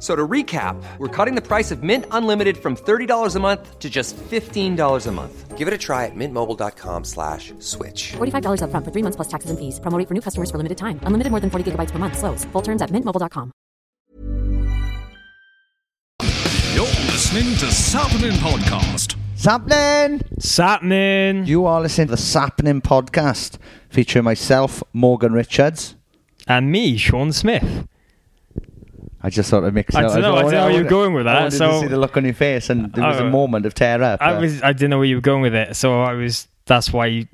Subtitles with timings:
[0.00, 3.78] F- So to recap, we're cutting the price of Mint Unlimited from $30 a month
[3.80, 5.58] to just $15 a month.
[5.58, 8.12] Give it a try at mintmobile.com slash switch.
[8.16, 9.78] $45 upfront for three months plus taxes and fees.
[9.78, 10.98] Promo rate for new customers for limited time.
[11.04, 12.16] Unlimited more than 40 gigabytes per month.
[12.16, 12.46] Slows.
[12.52, 13.52] Full terms at mintmobile.com.
[16.74, 19.16] You're listening to Sappenin Podcast.
[19.36, 20.22] Sappenin!
[20.40, 21.46] Sappenin.
[21.46, 23.58] You are listening to the Sappenin podcast
[23.90, 25.94] featuring myself, Morgan Richards.
[26.48, 27.86] and me, Sean Smith.
[29.22, 30.12] I just thought I'd mix it I up.
[30.14, 31.86] don't know, oh, I don't know where you're going with that, I so- to see
[31.88, 33.30] the look on your face, and there was a Oh.
[33.30, 34.16] moment of terror.
[34.20, 36.92] I was I didn't know where you were going with it, so I was that's
[36.92, 37.26] why you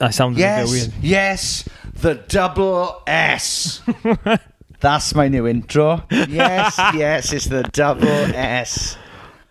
[0.00, 0.92] I sounded a bit Yes, weird.
[1.02, 1.68] yes,
[2.00, 3.82] the double S.
[4.80, 6.04] That's my new intro.
[6.08, 8.96] Yes, yes, it's the double S.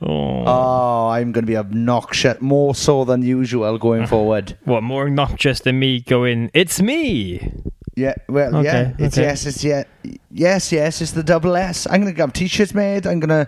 [0.01, 0.43] Oh.
[0.45, 4.57] Oh, I'm going to be obnoxious, more so than usual going forward.
[4.63, 7.51] What more obnoxious than me going, It's me.
[7.97, 9.25] Yeah, well, yeah, Okay, it's okay.
[9.27, 9.83] yes, it's yeah,
[10.29, 11.87] yes, yes, it's the double S.
[11.89, 13.07] I'm gonna have t-shirts made.
[13.07, 13.47] I'm gonna.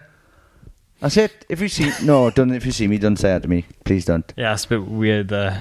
[1.01, 1.45] That's it.
[1.49, 2.51] If you see, no, don't.
[2.51, 3.65] If you see me, don't say that to me.
[3.85, 4.33] Please don't.
[4.35, 5.55] Yeah, it's a bit weird uh,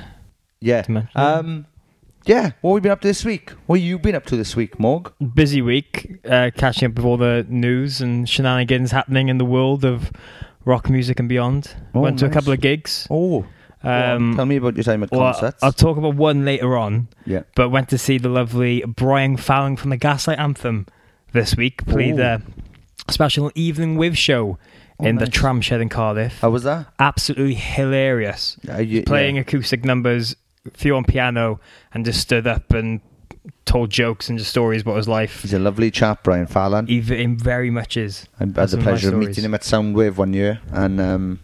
[0.61, 0.81] Yeah.
[0.83, 1.11] To mention.
[1.21, 1.67] Um.
[2.25, 2.53] Yeah.
[2.63, 3.51] What have we been up to this week?
[3.67, 5.13] What have you been up to this week, Morg?
[5.35, 9.85] busy week, uh, catching up with all the news and shenanigans happening in the world
[9.85, 10.11] of
[10.65, 11.75] rock music and beyond.
[11.95, 13.07] Oh, Went to a couple of gigs.
[13.11, 13.45] Oh.
[13.89, 15.63] Um, Tell me about your time at well, concerts.
[15.63, 17.09] I'll talk about one later on.
[17.27, 17.43] yeah.
[17.55, 20.87] but went to see the lovely Brian Fallon from the Gaslight Anthem
[21.33, 21.85] this week.
[21.87, 22.23] Played Ooh.
[22.23, 22.43] a
[23.11, 24.59] special evening with show
[25.01, 25.35] Oh, in the nice.
[25.35, 26.41] tram shed in Cardiff.
[26.41, 26.89] How was that?
[26.99, 28.59] Absolutely hilarious.
[28.81, 29.43] You- Playing yeah.
[29.43, 30.35] acoustic numbers,
[30.75, 31.61] few on piano,
[31.95, 33.01] and just stood up and
[33.65, 35.43] told jokes and just stories about his life.
[35.43, 36.87] He's a lovely chap, Brian Fallon.
[36.89, 38.27] He he very much is.
[38.41, 41.41] I had the pleasure of meeting him at Soundwave one year, and um,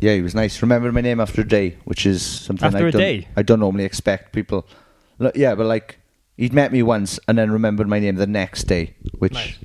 [0.00, 0.60] yeah, he was nice.
[0.62, 3.28] Remember my name after a day, which is something After I a don't, day?
[3.36, 4.66] I don't normally expect people.
[5.18, 5.98] Look, yeah, but like
[6.36, 9.58] he'd met me once and then remembered my name the next day, which Nice.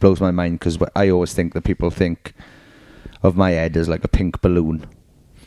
[0.00, 2.32] blows my mind because I always think that people think
[3.22, 4.86] of my head as like a pink balloon,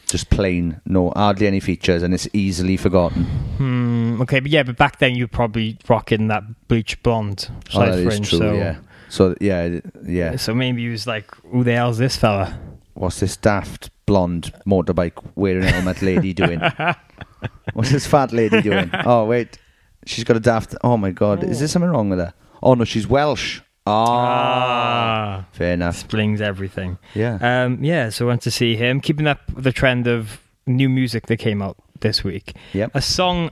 [0.08, 3.24] just plain, no hardly any features, and it's easily forgotten.
[3.58, 7.80] Hmm, okay, but yeah, but back then you were probably rocking that bleach blonde Oh,
[7.80, 8.30] side that is fringe.
[8.30, 8.40] true.
[8.40, 8.76] so, Yeah.
[9.10, 10.36] So yeah, yeah.
[10.36, 12.58] so maybe he was like, "Who the hell's this fella?"
[12.96, 16.60] What's this daft blonde motorbike wearing a helmet lady doing?
[17.74, 18.90] What's this fat lady doing?
[19.06, 19.58] Oh wait,
[20.06, 20.76] she's got a daft.
[20.84, 22.34] Oh my god, is there something wrong with her?
[22.64, 23.62] Oh no, she's Welsh.
[23.88, 25.46] Ah, Ah.
[25.52, 25.96] fair enough.
[25.96, 26.98] Explains everything.
[27.14, 27.38] Yeah.
[27.42, 29.00] Um, yeah, so I went to see him.
[29.02, 32.56] Keeping up the trend of new music that came out this week.
[32.74, 32.92] Yep.
[32.96, 33.52] A song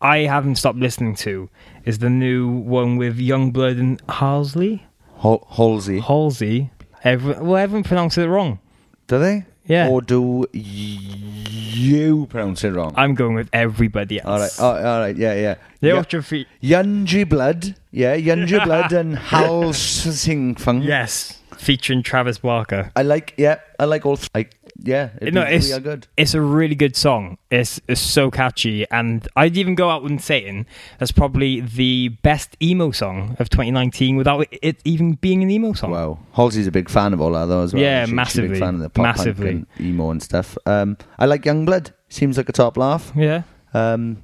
[0.00, 1.50] I haven't stopped listening to
[1.84, 4.86] is the new one with Yungblud and Halsey.
[5.16, 6.00] Hol- Halsey.
[6.00, 6.70] Halsey.
[7.02, 8.60] Every, well, everyone pronounced it wrong.
[9.06, 9.44] Do they?
[9.66, 9.88] Yeah.
[9.88, 12.92] Or do you pronounce it wrong?
[12.96, 14.60] I'm going with everybody else.
[14.60, 14.84] all right.
[14.84, 15.16] All right.
[15.16, 15.54] Yeah, yeah.
[15.80, 16.46] Yeah, Yu- what's your feet?
[16.62, 17.74] Yunji Blood.
[17.90, 20.84] Yeah, Yunji Blood and Hal Singfang.
[20.84, 22.90] Yes, featuring Travis Barker.
[22.94, 23.34] I like.
[23.36, 24.18] Yeah, I like all.
[24.34, 24.46] I
[24.82, 25.10] yeah.
[25.20, 26.06] It'd No, it's good.
[26.16, 27.38] it's a really good song.
[27.50, 30.66] It's, it's so catchy, and I'd even go out and saying
[30.98, 35.90] that's probably the best emo song of 2019 without it even being an emo song.
[35.92, 37.82] Wow, Halsey's a big fan of all that though as well.
[37.82, 39.50] Yeah, She- massively, big fan of the pop massively.
[39.50, 40.58] and emo and stuff.
[40.66, 41.92] Um, I like Yungblud.
[42.08, 43.12] Seems like a top laugh.
[43.16, 43.42] Yeah,
[43.72, 44.22] Um,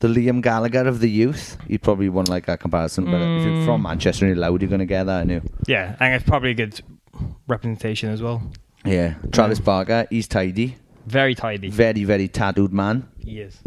[0.00, 1.56] the Liam Gallagher of the youth.
[1.66, 3.64] You probably won't like that comparison, but if you're Mm.
[3.64, 5.20] from Manchester and you're loud, you're going to get that.
[5.20, 5.40] I knew.
[5.66, 6.80] yeah, and it's probably a good
[7.48, 8.42] representation as well.
[8.84, 10.06] Yeah, Travis Barker.
[10.10, 10.76] He's tidy.
[11.06, 11.70] Very tidy.
[11.70, 13.08] Very, very tattooed man.
[13.18, 13.58] he is.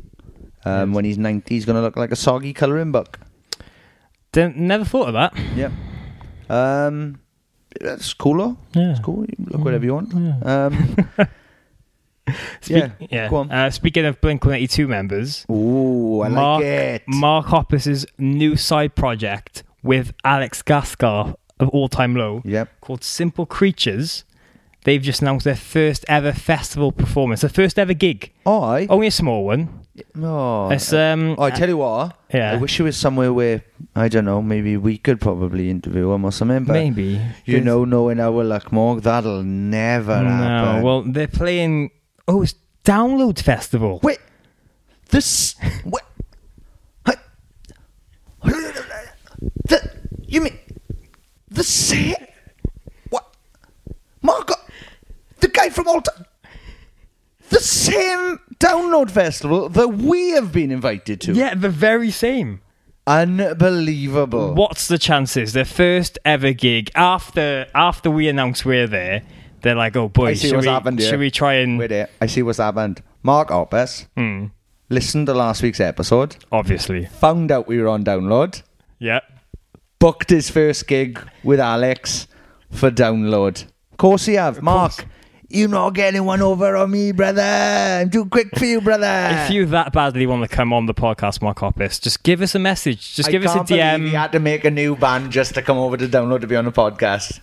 [0.63, 0.93] Um.
[0.93, 3.19] When he's 90, he's going to look like a soggy colouring book.
[4.31, 5.33] Didn't, never thought of that.
[5.55, 5.71] Yep.
[6.49, 7.19] Um,
[7.79, 8.57] that's cool, though.
[8.79, 8.91] Yeah.
[8.91, 9.25] It's cool.
[9.25, 10.13] You Look whatever you want.
[10.45, 10.95] Um,
[12.61, 13.29] Speak- yeah.
[13.29, 13.51] Go on.
[13.51, 17.03] Uh, speaking of Blink 182 members, Ooh, I Mark, like it.
[17.07, 22.81] Mark Hoppus's new side project with Alex Gaskarth of All Time Low Yep.
[22.81, 24.23] called Simple Creatures.
[24.83, 28.31] They've just announced their first ever festival performance, their first ever gig.
[28.45, 28.87] Oh, I.
[28.87, 29.69] Only a small one.
[30.19, 31.35] Oh, It's um.
[31.37, 32.17] I tell you what.
[32.33, 32.53] Yeah.
[32.53, 33.61] I wish it was somewhere where
[33.95, 34.41] I don't know.
[34.41, 36.63] Maybe we could probably interview him or something.
[36.63, 40.83] But maybe you know, knowing our luck, Morg, that'll never No, happen.
[40.83, 41.91] well, they're playing.
[42.27, 43.99] Oh, it's Download Festival.
[44.01, 44.19] wait,
[45.09, 45.55] this.
[45.83, 46.03] What?
[49.65, 49.91] The,
[50.27, 50.57] you mean
[51.49, 52.15] The same.
[53.09, 53.25] What?
[54.21, 54.51] Mark,
[55.39, 56.25] the guy from Alta.
[57.49, 61.33] The same download festival that we have been invited to.
[61.33, 62.61] Yeah, the very same.
[63.07, 64.53] Unbelievable.
[64.53, 65.53] What's the chances?
[65.53, 69.23] Their first ever gig after after we announce we're there.
[69.61, 71.09] They're like, oh boy, I see should what's we, happened here.
[71.09, 72.09] should we try and Wait there.
[72.19, 73.01] I see what's happened.
[73.23, 74.45] Mark Hoppus Hmm.
[74.89, 78.63] listened to last week's episode, obviously, found out we were on download,
[78.99, 79.19] yeah.
[79.99, 82.27] booked his first gig with Alex
[82.71, 83.63] for download.
[83.91, 84.61] Of course he have.
[84.63, 85.05] Mark,
[85.49, 87.41] you not getting one over on me, brother.
[87.41, 89.27] I'm too quick for you, brother.
[89.43, 92.55] If you that badly want to come on the podcast, Mark Hoppus, just give us
[92.55, 93.15] a message.
[93.15, 94.11] Just I give us a can't believe DM.
[94.11, 96.65] Had to make a new band just to come over to download to be on
[96.65, 97.39] the podcast.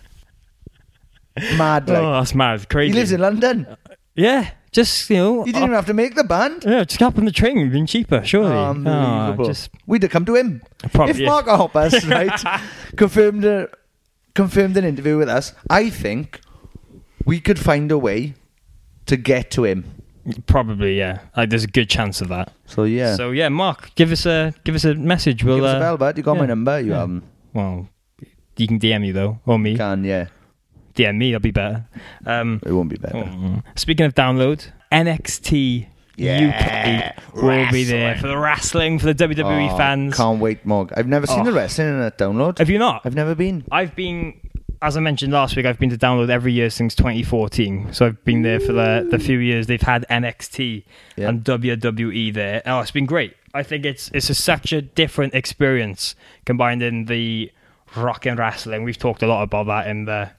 [1.57, 2.01] Mad, oh, like.
[2.03, 2.91] Oh, that's mad, crazy.
[2.91, 3.65] he lives in London.
[3.65, 3.75] Uh,
[4.15, 6.63] yeah, just you know, He didn't even uh, have to make the band.
[6.65, 7.57] yeah, just hop on the train.
[7.57, 8.51] It'd been cheaper, surely.
[8.51, 9.45] Ah, Unbelievable.
[9.45, 10.61] Oh, just We'd have come to him.
[10.93, 11.27] Probably, if yeah.
[11.27, 12.61] Mark Hoppus, right,
[12.95, 13.69] confirmed a,
[14.33, 16.41] confirmed an interview with us, I think
[17.25, 18.35] we could find a way
[19.05, 19.85] to get to him.
[20.45, 21.19] probably yeah.
[21.35, 22.51] Like, there's a good chance of that.
[22.65, 25.43] So yeah, So yeah, Mark, give us a give us a message.
[25.43, 26.17] We'll give us a uh, bell, bud.
[26.17, 26.79] You got my number.
[26.79, 26.99] You yeah.
[26.99, 27.23] haven't.
[27.53, 27.89] Well,
[28.57, 29.77] you can DM me though, or me.
[29.77, 30.27] Can yeah.
[30.95, 31.85] DM me, that'll be better.
[32.25, 33.17] Um, It won't be better.
[33.17, 33.63] mm.
[33.75, 35.87] Speaking of download, NXT
[36.17, 40.15] Yeah, UK will be there for the wrestling for the WWE Oh, fans.
[40.17, 40.91] Can't wait, Mog.
[40.97, 41.43] I've never seen Oh.
[41.45, 42.57] the wrestling in a download.
[42.59, 43.01] Have you not?
[43.05, 43.63] I've never been.
[43.71, 44.33] I've been,
[44.81, 47.93] as I mentioned last week, I've been to download every year since 2014.
[47.93, 50.83] So I've been there for the, the few years they've had NXT
[51.15, 51.29] Yeah.
[51.29, 52.61] and WWE there.
[52.65, 53.33] Oh, it's been great.
[53.53, 56.15] I think it's it's a, such a different experience
[56.45, 57.51] combined in the
[57.95, 58.83] rock and wrestling.
[58.83, 60.29] We've talked a lot about that in the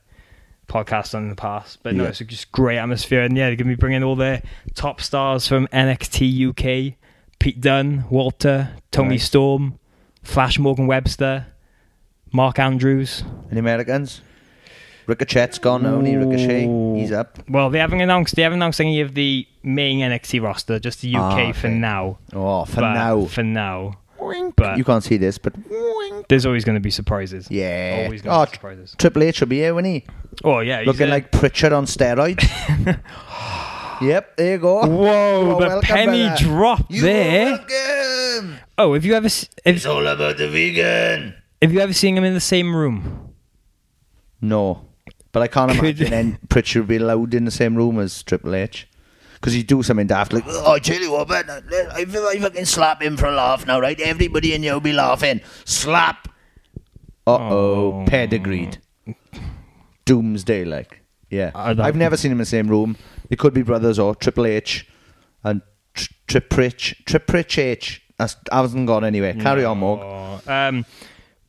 [0.70, 2.08] podcast on in the past, but no, Yeah.
[2.10, 3.22] it's just great atmosphere.
[3.22, 4.42] And yeah, they're going to be bringing all their
[4.74, 6.94] top stars from NXT UK:
[7.38, 9.24] Pete Dunne, Walter, Toni Nice.
[9.24, 9.78] Storm,
[10.22, 11.46] Flash Morgan Webster,
[12.32, 13.24] Mark Andrews.
[13.50, 14.20] Any Americans?
[15.06, 16.66] Ricochet's gone only Ricochet.
[16.96, 17.38] He's up.
[17.48, 21.16] Well, they haven't announced they haven't announced any of the main NXT roster, just the
[21.16, 22.18] UK Ah, for now.
[22.32, 23.24] Oh, for But- now.
[23.26, 23.96] For now.
[24.56, 25.54] But you can't see this, but
[26.28, 27.48] there's always going to be surprises.
[27.50, 28.02] yeah.
[28.04, 28.94] Always going Oh, be surprises.
[28.98, 30.04] Triple H will be here, won't he?
[30.44, 32.40] Oh yeah, he's Looking a- like Pritchard on steroids.
[34.00, 34.86] yep, there you go.
[34.86, 36.44] Whoa, You the welcome, penny brother.
[36.44, 37.46] drop You there.
[37.46, 37.58] Are
[38.38, 38.58] welcome.
[38.78, 41.34] Oh, have you ever s- It's all about the vegan.
[41.60, 43.32] have you ever seen him in the same room?
[44.40, 44.86] No,
[45.32, 48.22] but I can't Could- imagine then Pritchard would be allowed in the same room as
[48.22, 48.86] Triple H.
[49.40, 52.04] Because he'd do something daft like, oh, I tell you what, man, I, I
[52.38, 53.98] fucking slap him for a laugh now, right?
[53.98, 55.40] Everybody in here will be laughing.
[55.64, 56.28] Slap.
[57.26, 58.78] Uh oh, pedigreed.
[60.04, 61.00] Doomsday, like.
[61.30, 61.52] Yeah.
[61.54, 62.96] I I've never seen him in the same room.
[63.28, 64.86] They could be brothers or Triple H
[65.42, 65.62] and
[65.94, 67.04] Tr- Triprich.
[67.04, 68.02] Triprich H.
[68.18, 69.34] That's, I hasn't gone anywhere.
[69.34, 70.46] Carry on, Morg.
[70.46, 70.84] Um,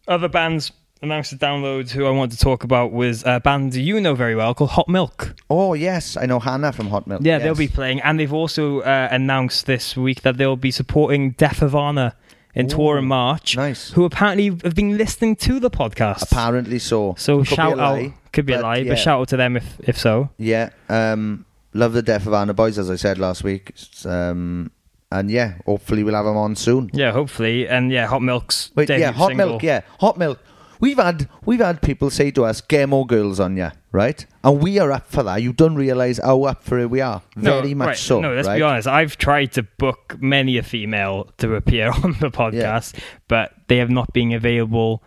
[0.08, 4.00] other bands announced the downloads who I wanted to talk about was a band you
[4.00, 5.36] know very well called Hot Milk.
[5.50, 6.15] Oh, yes.
[6.18, 7.21] I know Hannah from Hot Milk.
[7.24, 7.44] Yeah, Yes.
[7.44, 11.62] they'll be playing, and they've also uh, announced this week that they'll be supporting Death
[11.62, 12.13] of Honor
[12.53, 13.56] in tour in March.
[13.56, 13.92] nice.
[13.92, 16.21] Who apparently have been listening to the podcast.
[16.24, 17.15] Apparently so.
[17.18, 18.89] so Could shout out, lie, could be a lie, yeah.
[18.92, 20.30] but shout out to them if if so.
[20.38, 23.69] Yeah, um, love the Death of Honor Boys, as I said last week.
[23.69, 24.71] It's, Um,
[25.14, 26.90] and yeah, hopefully we'll have them on soon.
[26.94, 29.47] Yeah, hopefully, and yeah, Hot Milk's Wait, yeah, Hot single.
[29.49, 30.40] Milk, yeah, Hot Milk.
[30.81, 34.26] We've had we've had people say to us, "Get more girls on ya," right?
[34.44, 35.42] And we are up for that.
[35.42, 37.21] You don't realise how up for it we are.
[37.35, 38.19] No, Very much right, so.
[38.19, 38.57] No, let's right?
[38.57, 38.88] be honest.
[38.88, 43.92] I've tried to book many a female to appear on the podcast, but they have
[43.92, 45.04] not been available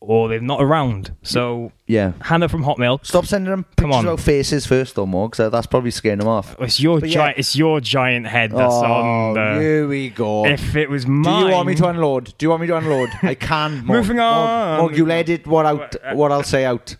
[0.00, 1.12] or they're not around.
[1.22, 2.12] So Yeah.
[2.22, 3.04] Hannah from Hot Milk.
[3.04, 4.12] Stop sending them Come pictures on.
[4.14, 6.54] of faces first, though, more, because that's probably scaring them off.
[6.60, 7.14] It's your But yeah.
[7.14, 7.38] giant.
[7.38, 9.60] It's your giant head that's oh, on the.
[9.60, 10.46] here we go.
[10.46, 12.34] If it was my Do mine, you want me to unload?
[12.38, 13.10] Do you want me to unload?
[13.22, 13.84] I can.
[13.86, 14.78] Moving on.
[14.78, 16.96] Mog, Mog, you'll edit what out, what I'll say out.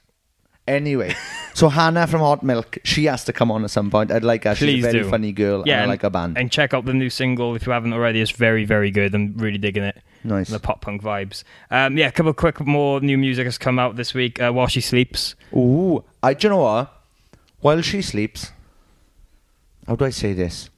[0.67, 1.14] Anyway,
[1.55, 4.12] so Hannah from Hot Milk, she has to come on at some point.
[4.12, 4.55] I'd like her.
[4.55, 5.09] She's Please a very do.
[5.09, 6.37] funny girl, yeah, and I like her band.
[6.37, 8.21] And check out the new single if you haven't already.
[8.21, 9.14] It's very, very good.
[9.14, 9.97] I'm really digging it.
[10.25, 10.48] Nice.
[10.48, 11.44] The pop punk vibes.
[11.70, 14.40] Um, yeah, a couple of quick more new music has come out this week.
[14.40, 15.34] Uh, While she sleeps.
[15.54, 16.34] Ooh, I.
[16.34, 16.92] Do you know what?
[17.60, 18.52] While she sleeps,
[19.87, 20.70] how do I say this?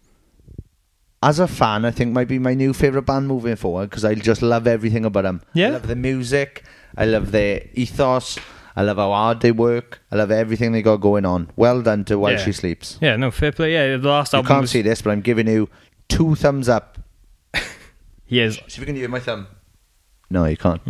[1.22, 4.14] As a fan, I think might be my new favorite band moving forward because I
[4.14, 5.42] just love everything about them.
[5.52, 5.66] Yeah?
[5.66, 6.64] I love the music.
[6.96, 8.38] I love their ethos.
[8.74, 10.00] I love how hard they work.
[10.10, 11.50] I love everything they got going on.
[11.56, 12.38] Well done to While Yeah.
[12.38, 12.98] She Sleeps.
[13.02, 13.72] Yeah, no fair play.
[13.74, 14.48] Yeah, the last You album.
[14.48, 15.68] can't was, see this, but I'm giving you
[16.08, 16.96] two thumbs up.
[18.30, 18.54] He is.
[18.54, 19.48] See if you can hear my thumb.
[20.30, 20.80] No, you can't.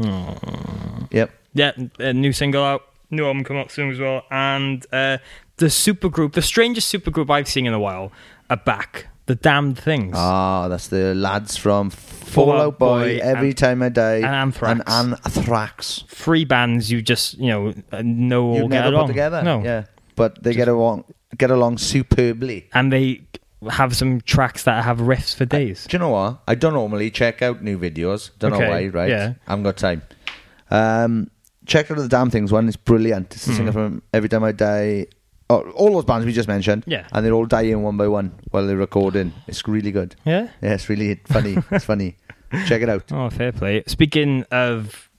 [1.11, 1.31] Yep.
[1.55, 2.83] Yeah, a new single out.
[3.11, 4.23] New album come out soon as well.
[4.31, 5.19] And uh,
[5.57, 8.13] the supergroup, the strangest supergroup I've seen in a while,
[8.51, 9.07] are back.
[9.27, 10.15] The damned things.
[10.17, 13.89] Ah, that's the lads from Fall Fall Out Out Boy, Boy Every and- Time I
[13.89, 14.81] Die, and Anthrax.
[14.87, 16.05] and Anthrax.
[16.09, 19.09] Three bands you just you know uh, know all get along.
[19.09, 19.43] together.
[19.43, 19.63] No.
[19.63, 21.05] Yeah, but they get along
[21.39, 22.69] get along superbly.
[22.75, 23.23] and they
[23.69, 25.87] have some tracks that have riffs for days.
[25.89, 26.43] Do you know what?
[26.49, 28.31] I don't normally check out new videos.
[28.39, 29.11] Don't Okay, know why, right?
[29.11, 29.35] yeah.
[29.47, 30.03] I haven't got time.
[30.71, 31.31] Um,
[31.67, 32.69] check out the Damn Things one.
[32.69, 33.35] It's brilliant.
[33.35, 35.07] It's the singer from Every Time I Die.
[35.51, 36.85] Oh, all those bands we just mentioned.
[36.87, 37.07] Yeah.
[37.13, 39.33] And they're all dying one by one while they're recording.
[39.49, 40.15] It's really good.
[40.25, 40.49] Yeah.
[40.63, 41.57] Yeah, it's really funny.
[41.71, 42.17] it's funny.
[42.67, 43.11] Check it out.
[43.13, 43.83] Oh, fair play.
[43.89, 45.11] Speaking of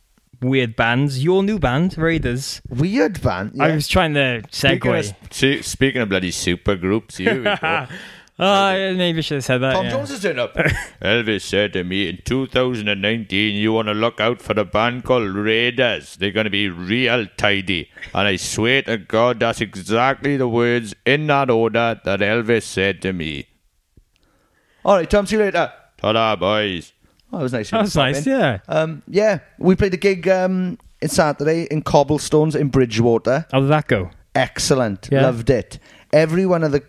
[0.42, 2.62] weird bands, your new band Raiders.
[2.70, 3.58] Weird band.
[3.62, 3.76] I yeah.
[3.76, 5.34] was trying to Speaking of, segue.
[5.34, 7.88] see- speaking of bloody super groups, here we go.
[8.44, 9.74] Oh, yeah, maybe should have said that.
[9.74, 9.92] Tom yeah.
[9.92, 10.56] Jones has turned up.
[11.02, 15.30] Elvis said to me in 2019, you want to look out for the band called
[15.36, 16.16] Raiders.
[16.16, 17.92] They're going to be real tidy.
[18.16, 23.00] And I swear to God, that's exactly the words in that order that Elvis said
[23.04, 23.46] to me.
[24.84, 25.72] All right, Tom, see you later.
[25.98, 26.94] Ta-da, boys.
[27.32, 27.70] Oh, that was nice.
[27.70, 28.40] That was nice, in.
[28.40, 28.60] yeah.
[28.68, 33.46] Um, yeah, we played a gig um, in Saturday in Cobblestones in Bridgwater.
[33.52, 34.10] How did that go?
[34.34, 35.10] Excellent.
[35.12, 35.22] Yeah.
[35.22, 35.78] Loved it.
[36.12, 36.84] Every one of the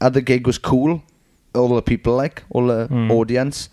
[0.00, 1.02] at the gig was cool.
[1.54, 3.10] All the people like, all the Hmm.
[3.10, 3.68] audience.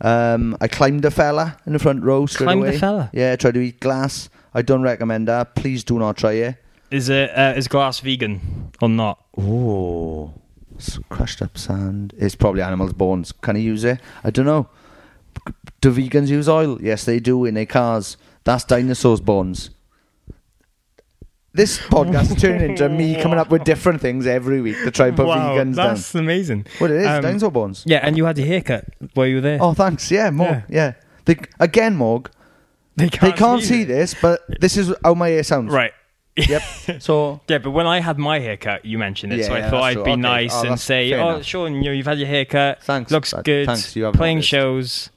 [0.00, 2.78] Um, I climbed a fella in the front row straight Climbed a away.
[2.78, 3.10] fella?
[3.12, 4.30] Yeah, tried to eat glass.
[4.54, 5.54] I don't recommend that.
[5.54, 6.56] Please do not try it.
[6.90, 8.40] Is it uh, is glass vegan
[8.80, 9.18] or not?
[9.36, 10.32] Oh,
[10.78, 12.14] s- crushed up sand.
[12.16, 13.30] It's probably animals' bones.
[13.32, 14.00] Can you use it?
[14.24, 14.68] I don't know.
[15.82, 16.78] Do vegans use oil?
[16.82, 18.16] Yes, they do in their cars.
[18.44, 19.70] That's dinosaurs' bones.
[21.52, 25.08] This podcast is turning into me coming up with different things every week to try
[25.08, 25.94] and put vegans down.
[25.94, 26.66] that's amazing.
[26.78, 27.82] What it is, Um, dinosaur bones.
[27.86, 29.58] Yeah, and you had your haircut while you were there.
[29.60, 30.10] Oh, thanks.
[30.12, 30.62] Yeah, Morg.
[30.68, 30.92] Yeah.
[31.24, 32.30] They, again, Morg.
[32.96, 35.72] they They can't see this, but this is how my ear sounds.
[35.72, 35.92] Right.
[36.36, 36.62] Yep.
[37.00, 39.82] So Yeah, but when I had my haircut, you mentioned it, so I yeah, thought
[39.82, 40.04] I'd true.
[40.04, 40.20] be Okay.
[40.20, 41.44] nice Oh, and say, "Oh, enough.
[41.44, 42.82] Sean, you know, you've had your haircut.
[42.84, 43.66] Thanks, looks good.
[43.66, 44.48] thanks, you haven't Playing noticed.
[44.48, 45.10] shows.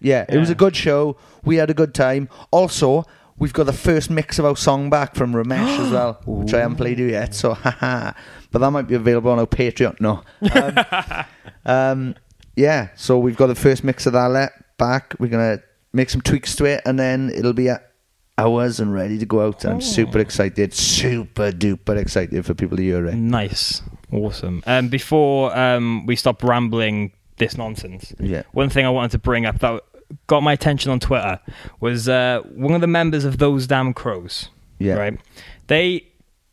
[0.00, 1.16] Yeah, it was a good show.
[1.44, 2.28] We had a good time.
[2.50, 3.04] Also,
[3.38, 6.60] we've got the first mix of our song back from Ramesh as well, which I
[6.60, 7.34] haven't played you yet.
[7.34, 8.12] So, haha.
[8.50, 10.00] But that might be available on our Patreon.
[10.00, 10.22] No.
[10.52, 11.24] Um,
[11.66, 12.14] um,
[12.56, 15.14] yeah, so we've got the first mix of that back.
[15.18, 17.92] We're going to make some tweaks to it, and then it'll be at
[18.36, 19.64] hours and ready to go out.
[19.64, 23.14] I'm super excited, super duper excited for people to hear it.
[23.14, 24.62] Nice, awesome.
[24.66, 28.42] Um, before um, we stop rambling this nonsense, Yeah.
[28.52, 29.82] one thing I wanted to bring up that
[30.26, 31.40] got my attention on Twitter
[31.80, 34.48] was uh, one of the members of those damn crows.
[34.78, 34.94] Yeah.
[34.94, 35.20] Right.
[35.66, 36.06] They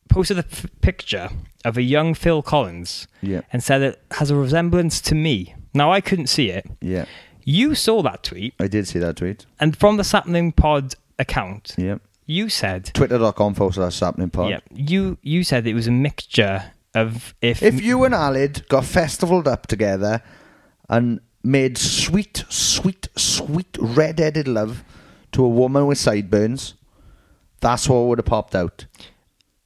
[0.10, 1.30] posted a f- picture
[1.64, 3.08] of a young Phil Collins.
[3.22, 3.42] Yeah.
[3.54, 5.56] And said it has a resemblance to me.
[5.74, 6.66] Now I couldn't see it.
[6.82, 7.06] Yeah,
[7.44, 9.46] You saw that tweet, I did see that tweet.
[9.60, 11.98] and from the Sappenin Pod account, Yeah.
[12.26, 14.50] you said, Twitter.com forward slash sappenin pod.
[14.52, 18.86] yeah, you you said it was a mixture of if If you and Alid got
[18.86, 20.22] festivaled up together
[20.90, 24.84] and made sweet, sweet, sweet red-headed love
[25.32, 26.74] to a woman with sideburns,
[27.60, 28.86] that's what would have popped out.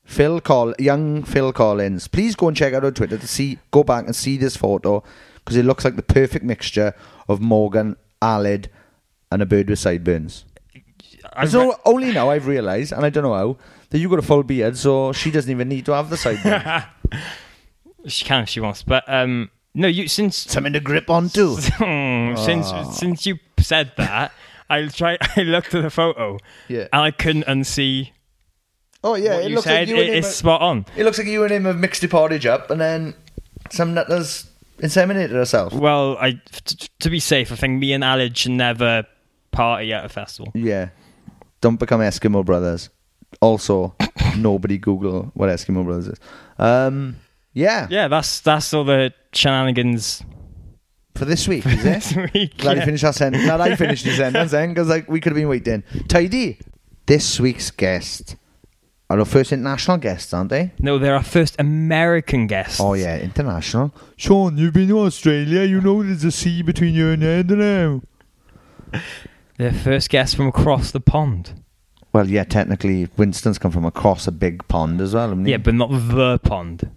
[0.03, 2.07] Phil Col, young Phil Collins.
[2.07, 5.03] Please go and check out our Twitter to see, go back and see this photo
[5.35, 6.93] because it looks like the perfect mixture
[7.27, 8.67] of Morgan, Alid,
[9.31, 10.45] and a bird with sideburns.
[11.33, 13.57] I so re- only now I've realised, and I don't know how,
[13.89, 16.83] that you got a full beard, so she doesn't even need to have the sideburns.
[18.07, 21.55] she can if she wants, but um, no, you since Something to grip onto.
[21.57, 24.31] Hmm, since since you said that,
[24.69, 26.87] I try I looked at the photo, Yeah.
[26.93, 28.11] and I couldn't unsee
[29.03, 29.79] Oh yeah, it you looks said.
[29.79, 30.15] like you and him.
[30.15, 30.85] it's spot on.
[30.97, 33.13] it looks like you and him have mixed the porridge up, and then
[33.71, 35.73] some nutters inseminated herself.
[35.73, 36.31] Well, I
[36.65, 39.05] t- to be safe, I think me and Alid should never
[39.51, 40.51] party at a festival.
[40.53, 40.89] Yeah,
[41.61, 42.89] don't become Eskimo brothers.
[43.41, 43.95] Also,
[44.37, 46.19] nobody Google what Eskimo brothers is.
[46.57, 47.15] Um,
[47.53, 50.23] yeah, Yeah, that's that's all the shenanigans
[51.15, 52.33] for this week, is this it?
[52.33, 52.57] week.
[52.57, 52.79] Glad yeah.
[52.79, 53.43] you finished that sentence.
[53.45, 55.83] Glad I finished the sentence then, because like we could have been waiting.
[56.07, 56.59] Tidy.
[57.05, 58.35] This week's guest
[59.09, 60.71] are our first international guests, aren't they?
[60.79, 62.79] No, they're our first American guests.
[62.79, 63.93] Oh yeah, international.
[64.15, 65.63] Sean, you've been to Australia.
[65.63, 68.07] You know there's a sea between you and don't?
[69.57, 71.63] They're first guests from across the pond.
[72.13, 75.37] Well, yeah, technically, Winston's come from across a big pond as well?
[75.47, 76.89] Yeah, but not the pond.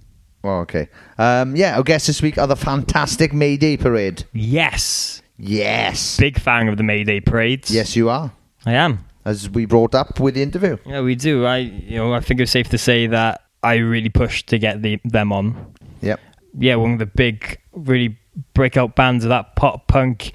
[0.44, 0.88] Oh, okay.
[1.18, 4.24] Um, yeah, our guests this week are the fantastic Mayday Parade.
[4.32, 6.16] Yes, Yes.
[6.18, 7.70] big fan of the Mayday parades.
[7.70, 8.32] Yes, you are.
[8.66, 9.04] I am.
[9.24, 10.76] As we brought up with the interview.
[10.84, 11.44] Yeah, we do.
[11.46, 14.82] I, you know, I think it's safe to say that I really pushed to get
[14.82, 15.74] the, them on.
[16.00, 16.20] Yep.
[16.58, 18.18] Yeah, one of the big, really
[18.54, 20.32] breakout bands of that pop punk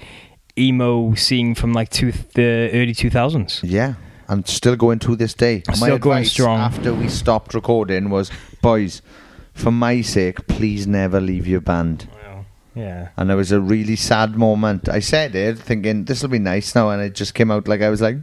[0.58, 3.60] emo scene from like two, the early two thousands.
[3.62, 3.94] Yeah.
[4.28, 5.62] And still going to this day.
[5.72, 6.58] Still going strong.
[6.58, 9.00] After we stopped recording was, boys,
[9.58, 12.08] for my sake, please never leave your band.
[12.14, 13.08] Well, yeah.
[13.16, 14.88] And it was a really sad moment.
[14.88, 17.82] I said it thinking this will be nice now, and it just came out like
[17.82, 18.16] I was like,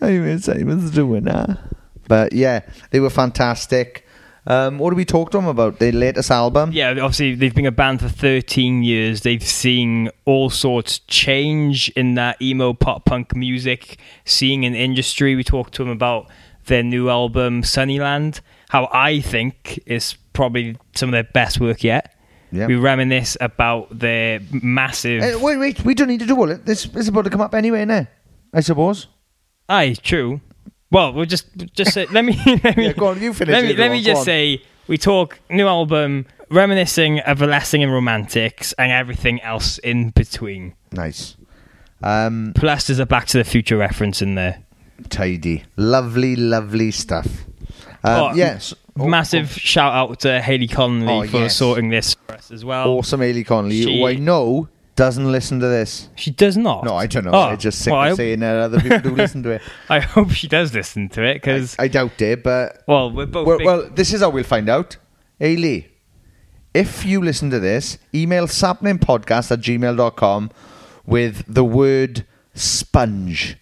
[0.00, 1.58] I was, I was doing that.
[2.06, 4.06] But yeah, they were fantastic.
[4.46, 5.78] Um, what did we talk to them about?
[5.78, 6.70] Their latest album?
[6.72, 9.22] Yeah, obviously they've been a band for 13 years.
[9.22, 15.34] They've seen all sorts change in that emo pop punk music, seeing in industry.
[15.34, 16.30] We talked to them about
[16.66, 22.14] their new album Sunnyland, how I think is probably some of their best work yet.
[22.52, 22.66] Yeah.
[22.66, 25.22] We reminisce about their massive.
[25.22, 26.64] Eh, wait, wait, we don't need to do all it.
[26.66, 28.06] This is about to come up anyway, now.
[28.52, 29.08] I suppose.
[29.68, 30.40] Aye, true.
[30.90, 33.64] Well, we'll just just say, let me let me Yeah, go on, you finish Let
[33.64, 34.24] me let me just on.
[34.24, 40.74] say we talk new album, reminiscing of Everlasting and Romantics, and everything else in between.
[40.92, 41.36] Nice.
[42.02, 44.62] Um, Plus, there's a Back to the Future reference in there.
[45.08, 45.64] tidy.
[45.76, 47.46] Lovely, lovely stuff.
[48.04, 48.74] Um, Oh, yes.
[48.98, 51.56] Oh, Massive shout out to Haley Conley Oh, for yes.
[51.56, 52.88] sorting this for us as well.
[52.88, 56.08] Awesome Haley Connolly, She- who I know doesn't listen to this.
[56.14, 56.84] She does not.
[56.84, 57.32] No, I don't know.
[57.32, 59.62] Oh, I just sick well, of I, saying that other people do listen to it.
[59.88, 63.46] I hope she does listen to it because I doubt it, but well, we're both.
[63.48, 64.96] well, well, this is how we'll find out.
[65.40, 65.88] Haley,
[66.72, 70.50] if you listen to this, email sappeninpodcast at gmail.com
[71.04, 73.56] with the word sponge.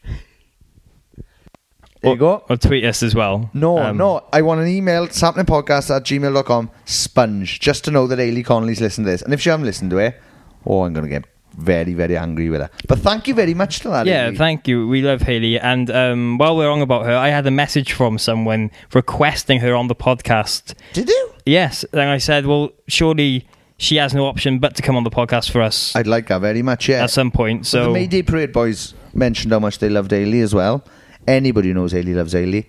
[2.02, 2.44] There you go.
[2.50, 3.48] Or tweet us as well.
[3.54, 4.24] No, Um, no.
[4.32, 9.06] I want an email, sappeninpodcast at gmail.com, sponge, just to know that Ailey Connolly's listened
[9.06, 9.22] to this.
[9.22, 10.20] And if she hasn't listened to it,
[10.66, 11.24] oh, I'm going to get
[11.56, 12.70] very, very angry with her.
[12.88, 14.06] But thank you very much to that.
[14.06, 14.88] Yeah, thank you.
[14.88, 15.60] We love Haley.
[15.60, 19.74] And um, while we're on about her, I had a message from someone requesting her
[19.74, 20.74] on the podcast.
[20.94, 21.32] Did you?
[21.46, 21.84] Yes.
[21.92, 25.50] And I said, well, surely she has no option but to come on the podcast
[25.50, 27.02] for us I'd like her very much, yeah.
[27.02, 27.66] at some point.
[27.66, 30.84] So the So, Mayday Parade boys mentioned how much they loved Ailey as well.
[31.26, 32.66] Anybody who knows Ailey loves Ailey.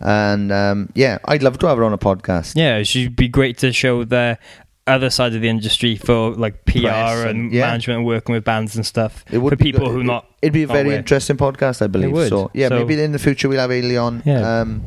[0.00, 2.54] And um, yeah, I'd love to have her on a podcast.
[2.56, 4.38] yeah, she'd be great to show the
[4.86, 7.60] other side of the industry for like PR and- and yeah.
[7.68, 9.92] management and working with bands and stuff It would for be people good.
[9.92, 10.26] who It- not.
[10.42, 10.98] It'd be a very aware.
[10.98, 12.10] interesting podcast, I believe.
[12.10, 12.30] would.
[12.30, 14.22] So yeah, So- maybe in the future we'll have Ailey on.
[14.24, 14.60] Yeah.
[14.62, 14.82] Um,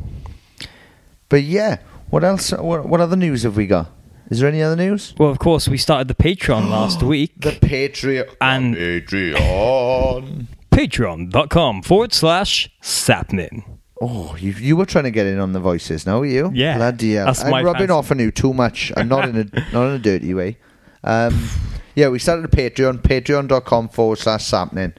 [1.30, 1.78] but yeah,
[2.10, 2.50] what else?
[2.52, 3.90] What, what other news have we got?
[4.28, 5.14] Is there any other news?
[5.16, 7.32] Well, of course, we started the Patreon last week.
[7.40, 8.28] The Patreon.
[8.40, 10.46] And- Patreon.
[10.76, 13.78] Patreon.com forward slash Sappenin.
[14.00, 16.50] Oh, you, you were trying to get in on the voices now, were you?
[16.52, 16.76] Yeah.
[16.76, 17.24] Bloody hell.
[17.26, 17.92] That's I'm my rubbing fancy.
[17.92, 20.58] off on you too much, and not in a not in a dirty way.
[21.02, 21.48] Um,
[21.94, 24.94] yeah, we started a Patreon, patreon.com forward slash sappenin.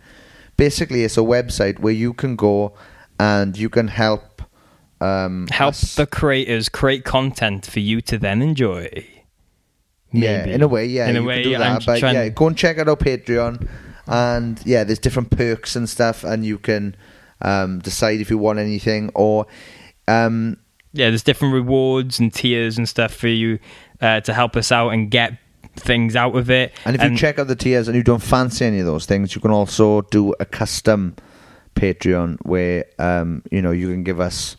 [0.55, 2.73] Basically, it's a website where you can go
[3.19, 4.41] and you can help
[4.99, 8.89] um, Help us- the creators create content for you to then enjoy.
[10.11, 11.85] Yeah, in a way, yeah, In a way, can do I'm that.
[11.85, 13.67] But trying- yeah, go and check out our Patreon,
[14.07, 16.95] and yeah, there's different perks and stuff, and you can
[17.41, 19.47] um, decide if you want anything or.
[20.07, 20.57] Um,
[20.93, 23.59] yeah, there's different rewards and tiers and stuff for you
[24.01, 25.37] uh, to help us out and get
[25.75, 26.73] things out of it.
[26.85, 29.35] And if you check out the tiers and you don't fancy any of those things,
[29.35, 31.15] you can also do a custom
[31.75, 34.57] Patreon where um, you know you can give us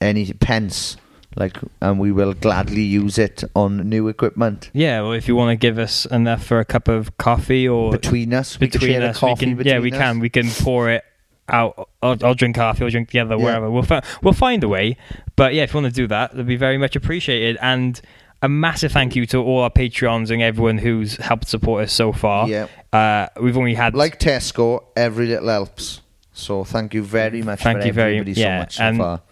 [0.00, 0.96] any pence,
[1.36, 5.50] like, and we will gladly use it on new equipment yeah, well, if you want
[5.50, 8.56] to give us enough for a cup of coffee or between us.
[8.56, 9.98] Between us, we can, between yeah, we us.
[9.98, 10.20] can.
[10.20, 11.04] We can pour it
[11.48, 11.88] out.
[12.02, 12.84] I'll, I'll drink coffee.
[12.84, 13.36] I'll drink together.
[13.36, 13.44] Yeah.
[13.44, 14.96] Wherever we'll fi- we'll find a way.
[15.36, 17.58] But yeah, if you want to do that, that'd be very much appreciated.
[17.60, 18.00] And
[18.42, 22.12] a massive thank you to all our Patreons and everyone who's helped support us so
[22.12, 22.48] far.
[22.48, 22.66] Yeah.
[22.92, 26.00] uh, we've only had Like Tesco, every little helps.
[26.32, 27.60] So thank you very much.
[27.60, 29.22] Thank for you very- everybody yeah, so much so and- far.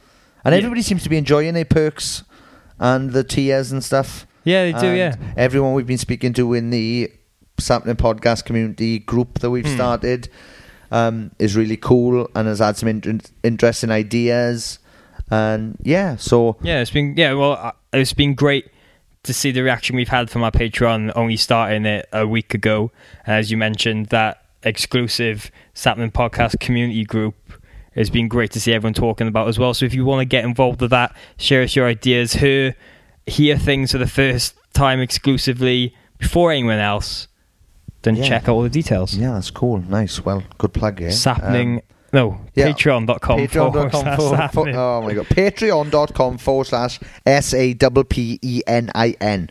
[0.44, 2.24] And everybody seems to be enjoying their perks
[2.78, 4.26] and the tiers and stuff.
[4.44, 4.86] yeah, they do.
[4.86, 7.12] And yeah, Everyone we've been speaking to in the
[7.58, 9.74] Sappenin Podcast community group that we've Hmm.
[9.74, 10.28] started
[10.90, 14.78] um, is really cool and has had some in- interesting ideas.
[15.30, 17.34] And yeah, so Yeah, it's been yeah.
[17.34, 18.66] Well, uh, it's been great
[19.24, 22.90] to see the reaction we've had from our Patreon only starting it a week ago.
[23.26, 27.34] As you mentioned, that exclusive Sappenin Podcast community group
[28.00, 29.72] has been great to see everyone talking about as well.
[29.74, 32.74] So if you want to get involved with that, share us your ideas, hear
[33.26, 37.28] hear things for the first time exclusively before anyone else,
[38.02, 38.28] then Yeah.
[38.28, 39.14] check out all the details.
[39.16, 39.78] yeah, that's cool.
[39.78, 40.24] Nice.
[40.24, 41.10] Well, good plug here.
[41.10, 41.76] Sappenin.
[41.76, 41.80] Um,
[42.12, 42.68] no, yeah.
[42.72, 45.26] patreon.com forward Patreon.com slash forward, for, oh my god.
[45.26, 49.50] Patreon.com forward slash S A P P E N I N.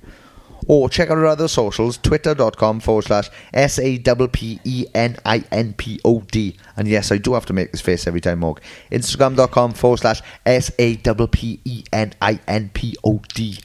[0.71, 5.17] Or check out our other socials, twitter.com forward slash S A P P E N
[5.25, 6.57] I N P O D.
[6.77, 8.59] And yes, I do have to make this face every time, Morg.
[8.91, 13.57] Instagram.com forward slash S A P P E N I N P O D.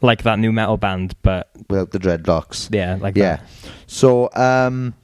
[0.00, 2.68] Like that new metal band, but Without the dreadlocks.
[2.74, 3.36] yeah, like Yeah.
[3.36, 3.46] that.
[3.86, 4.94] So, um,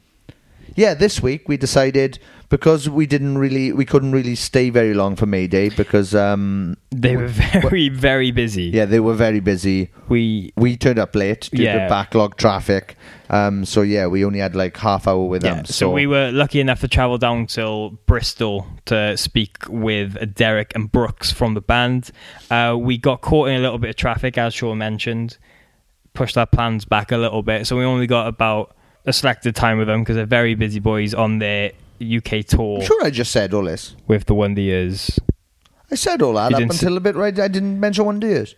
[0.75, 2.19] yeah, this week we decided
[2.51, 7.17] because we didn't really, we couldn't really stay very long for Mayday because, um, They
[7.17, 7.29] were
[7.63, 8.65] very, very busy.
[8.65, 9.91] yeah, they were very busy.
[10.09, 11.85] We We turned up late due Yeah.
[11.85, 12.97] to backlog traffic.
[13.31, 15.65] Um, so yeah, we only had like half hour with yeah, them.
[15.65, 20.91] so, we were lucky enough to travel down till Bristol to speak with Derek and
[20.91, 22.11] Brooks from the band.
[22.51, 25.39] Uh, we got caught in a little bit of traffic, as Sean mentioned,
[26.15, 28.75] pushed our plans back a little bit, so we only got about
[29.07, 32.87] a selected time with them because they're very busy boys on their UK tour I'm
[32.87, 33.95] sure I just said all this.
[34.07, 35.19] with the Wonder Years.
[35.91, 37.39] I said all that You up didn't until a bit right.
[37.39, 38.55] I didn't mention one years.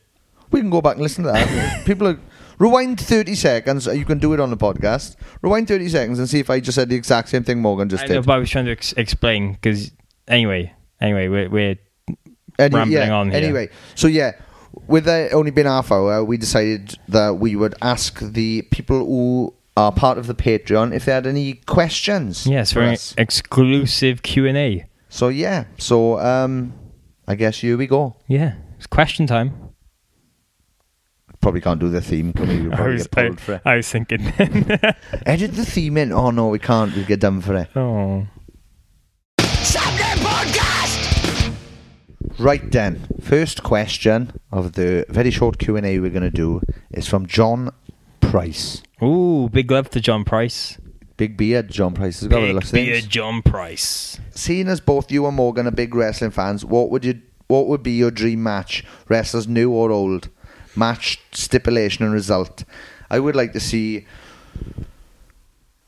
[0.50, 1.83] We can go back and listen to that.
[1.87, 2.20] People are,
[2.59, 3.88] rewind thirty seconds.
[3.88, 5.16] Uh, you can do it on the podcast.
[5.40, 8.05] Rewind thirty seconds and see if I just said the exact same thing Morgan just
[8.05, 8.26] I know, did.
[8.26, 9.92] but I was trying to ex- explain because
[10.28, 11.76] anyway, anyway, we're, we're
[12.59, 13.42] Any- rambling yeah, on here.
[13.42, 14.33] Anyway, so yeah,
[14.87, 19.55] with it only been half hour, we decided that we would ask the people who
[19.77, 22.47] are part of the Patreon if they had any questions.
[22.47, 23.15] yes, for for an us.
[23.17, 24.85] exclusive Q and A.
[25.09, 26.73] So yeah, so um,
[27.27, 28.17] I guess here we go.
[28.27, 29.71] Yeah, it's question time.
[31.41, 32.33] Probably can't do the theme.
[32.33, 32.63] Can we?
[32.63, 33.63] We'll I probably was, get pulled for I, it.
[33.65, 34.27] I was thinking.
[35.27, 36.13] Edit the theme in.
[36.13, 36.95] Oh no, we can't.
[36.95, 37.69] We get done for it.
[37.77, 38.27] oh,
[39.39, 41.55] Podcast!
[42.39, 46.61] Right then, first question of the very short Q and A we're going to do
[46.93, 47.71] is from John
[48.33, 48.83] Price.
[49.03, 50.79] ooh, big love to John Price.
[51.18, 53.07] Big beard, John Price has got Big lot of beard things.
[53.07, 54.18] John Price.
[54.31, 57.21] Seeing as both you and Morgan are big wrestling fans, what would you?
[57.49, 58.85] What would be your dream match?
[59.11, 60.31] Wrestlers new or old?
[60.75, 62.64] Match stipulation and result.
[63.11, 64.07] I would like to see.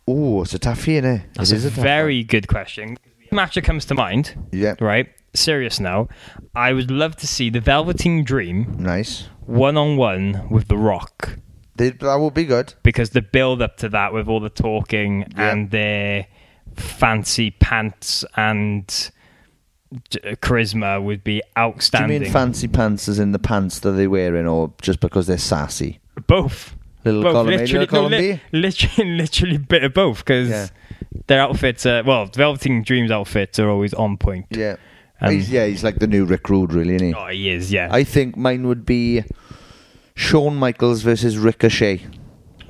[0.07, 1.23] Oh, it's a toughie, innit?
[1.33, 2.99] That's it is a a very good question.
[3.33, 4.35] Match that comes to mind.
[4.53, 5.09] Yeah, right?
[5.33, 6.09] Serious now.
[6.55, 9.29] I would love to see the Velveteen Dream nice.
[9.47, 11.39] one on one with The Rock
[11.77, 12.75] They, that would be good.
[12.83, 15.51] because the build up to that with all the talking Yeah.
[15.53, 16.27] and their
[16.77, 18.87] fancy pants and
[20.11, 22.09] j- charisma would be outstanding.
[22.09, 25.27] Do you mean fancy pants as in the pants that they're wearing, or just because
[25.27, 26.01] they're sassy?
[26.27, 26.77] both.
[27.05, 27.33] Little both.
[27.33, 30.67] column A, literally, little column no, li- literally, literally, bit of both because Yeah.
[31.27, 31.85] their outfits.
[31.87, 34.47] Are, well, Velveteen Dream's outfits are always on point.
[34.51, 34.77] Yeah.
[35.21, 37.15] Um, he's, yeah, he's like the new Rick Rude, really, isn't he?
[37.15, 37.71] Oh, he is.
[37.73, 37.89] Yeah.
[37.91, 39.23] I think mine would be
[40.17, 42.03] Shawn Michaels versus Ricochet.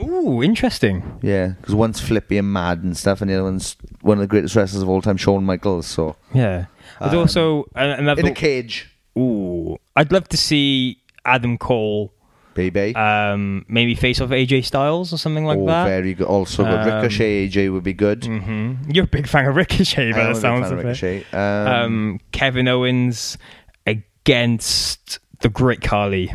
[0.02, 1.18] Ooh, interesting.
[1.22, 4.26] Yeah, because one's flippy and mad and stuff, and the other one's one of the
[4.26, 5.86] greatest wrestlers of all time, Shawn Michaels.
[5.86, 6.66] So Yeah.
[7.00, 8.20] There's Um, also another.
[8.20, 12.12] in a cage, Ooh, I'd love to see Adam Cole.
[12.54, 12.94] baby.
[12.94, 15.86] Um, maybe face off AJ Styles or something like oh, that.
[15.86, 16.26] very good.
[16.26, 16.64] Also.
[16.64, 18.24] Um, Ricochet AJ would be good.
[18.24, 21.24] hmm You're a big fan of Ricochet, by the sounds of of it.
[21.34, 23.38] Um, Um, Kevin Owens
[23.86, 26.32] against the Great Khali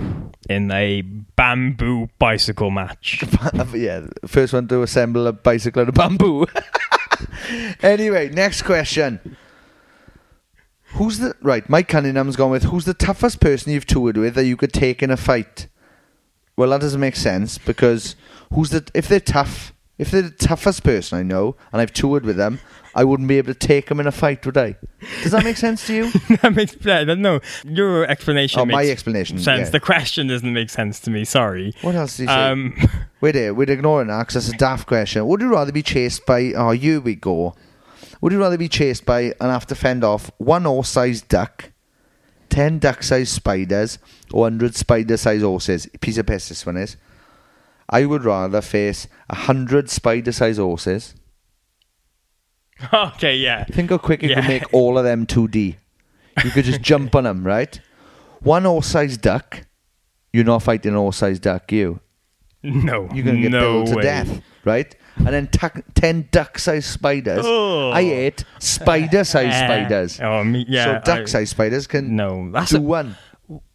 [0.51, 3.23] in a bamboo bicycle match.
[3.73, 6.45] yeah, first one to assemble a bicycle out of bamboo.
[7.81, 9.35] anyway, next question.
[10.93, 11.67] Who's the right?
[11.67, 15.01] Mike Cunningham's gone with who's the toughest person you've toured with that you could take
[15.01, 15.65] in a fight?
[16.55, 18.15] Well, that doesn't make sense because
[18.53, 22.25] who's the if they're tough, if they're the toughest person I know and I've toured
[22.25, 22.59] with them,
[22.99, 24.75] I wouldn't be able to take him in a fight, would I?
[25.23, 26.11] Does that make sense to you?
[26.41, 27.39] that makes I don't know.
[27.63, 29.67] Your explanation Oh, my makes explanation, sense.
[29.67, 29.69] yeah.
[29.69, 31.23] The question doesn't make sense to me.
[31.23, 31.73] Sorry.
[31.81, 32.33] What else did you say?
[32.49, 32.75] Um,
[33.21, 35.25] Wait there, we're ignoring that because that's a daft question.
[35.27, 37.55] Would you rather be chased by, oh, here we go.
[38.19, 41.71] Would you rather be chased by and have to fend off one horse-sized duck,
[42.49, 43.97] ten duck-sized spiders,
[44.33, 45.87] or hundred spider-sized horses?
[46.01, 46.97] Piece of piss this one is.
[47.89, 51.15] I would rather face a hundred spider-sized horses.
[52.93, 53.63] okay, yeah.
[53.65, 54.35] Think how quick you Yeah.
[54.41, 55.75] could make all of them 2D.
[56.43, 57.79] You could just jump on them, right?
[58.41, 59.65] One horse-sized duck,
[60.31, 61.99] you're not fighting a horse-sized duck, you.
[62.63, 64.93] No, You're going to get no billed to death, right?
[65.17, 67.43] And then tuck 10 duck sized spiders.
[67.45, 67.91] Oh.
[67.91, 69.65] I ate spider sized Eh.
[69.65, 70.19] spiders.
[70.21, 70.85] Oh, me, yeah.
[70.85, 73.15] so I- duck sized spiders can No, that's do a, one.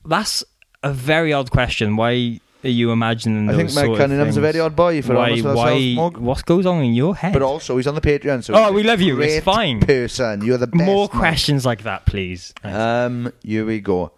[0.04, 0.44] that's
[0.82, 1.96] a very odd question.
[1.96, 3.48] Why are you imagining?
[3.50, 5.38] I think Mike Cunningham's a very odd boy, for why?
[5.40, 5.94] why?
[5.94, 7.32] What goes on in your head?
[7.32, 8.42] But also, he's on the Patreon.
[8.42, 9.20] So Oh, we love you.
[9.20, 9.80] It's fine.
[9.80, 10.44] person.
[10.44, 10.84] You're the best.
[10.84, 11.20] More man.
[11.20, 12.54] questions like that, please.
[12.62, 14.12] Um, here we go.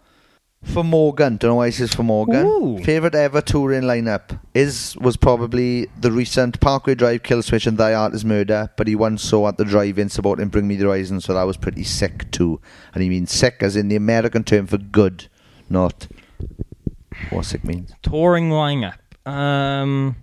[0.63, 2.45] For Morgan, don't know why it says for Morgan.
[2.45, 2.83] Ooh.
[2.83, 7.93] Favorite ever touring lineup is was probably the recent Parkway Drive Kill Switch and Thy
[7.93, 11.21] Art Is Murder, but he once saw at the drive-in supporting Bring Me the Horizon,
[11.21, 12.59] so that was pretty sick too.
[12.93, 15.27] And he means sick as in the American term for good,
[15.69, 16.07] not
[17.29, 17.91] what sick means.
[18.01, 18.97] touring lineup.
[19.25, 20.15] Um,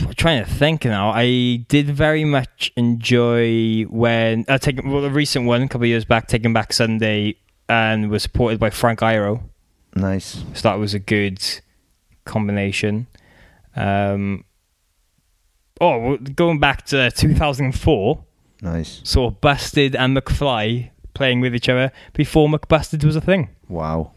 [0.00, 1.10] I'm trying to think now.
[1.10, 5.88] I did very much enjoy when uh, taking well, the recent one a couple of
[5.88, 7.36] years back, Taking Back Sunday,
[7.68, 9.42] and was supported by Frank Iero.
[9.94, 10.44] Nice.
[10.54, 11.42] So that was a good
[12.24, 13.08] combination.
[13.74, 14.44] Um,
[15.80, 18.24] oh, going back to 2004,
[18.62, 19.00] Nice.
[19.02, 23.50] Saw Busted and McFly playing with each other before McBusted was a thing.
[23.68, 24.12] Wow.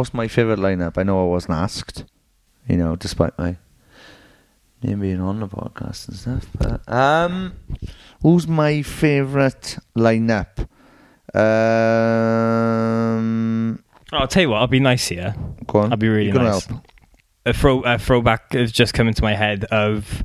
[0.00, 0.96] What's my favourite lineup?
[0.96, 2.04] I know I wasn't asked,
[2.66, 3.58] you know, despite my
[4.82, 6.46] name being on the podcast and stuff.
[6.58, 7.52] But um,
[8.22, 10.66] who's my favourite lineup?
[11.34, 11.44] Um,
[14.10, 15.34] I'll tell you what, I'll be nice here.
[15.66, 15.92] go on.
[15.92, 16.64] I'll be really nice.
[16.64, 16.82] help.
[17.44, 20.24] A throw a throwback has just come into my head of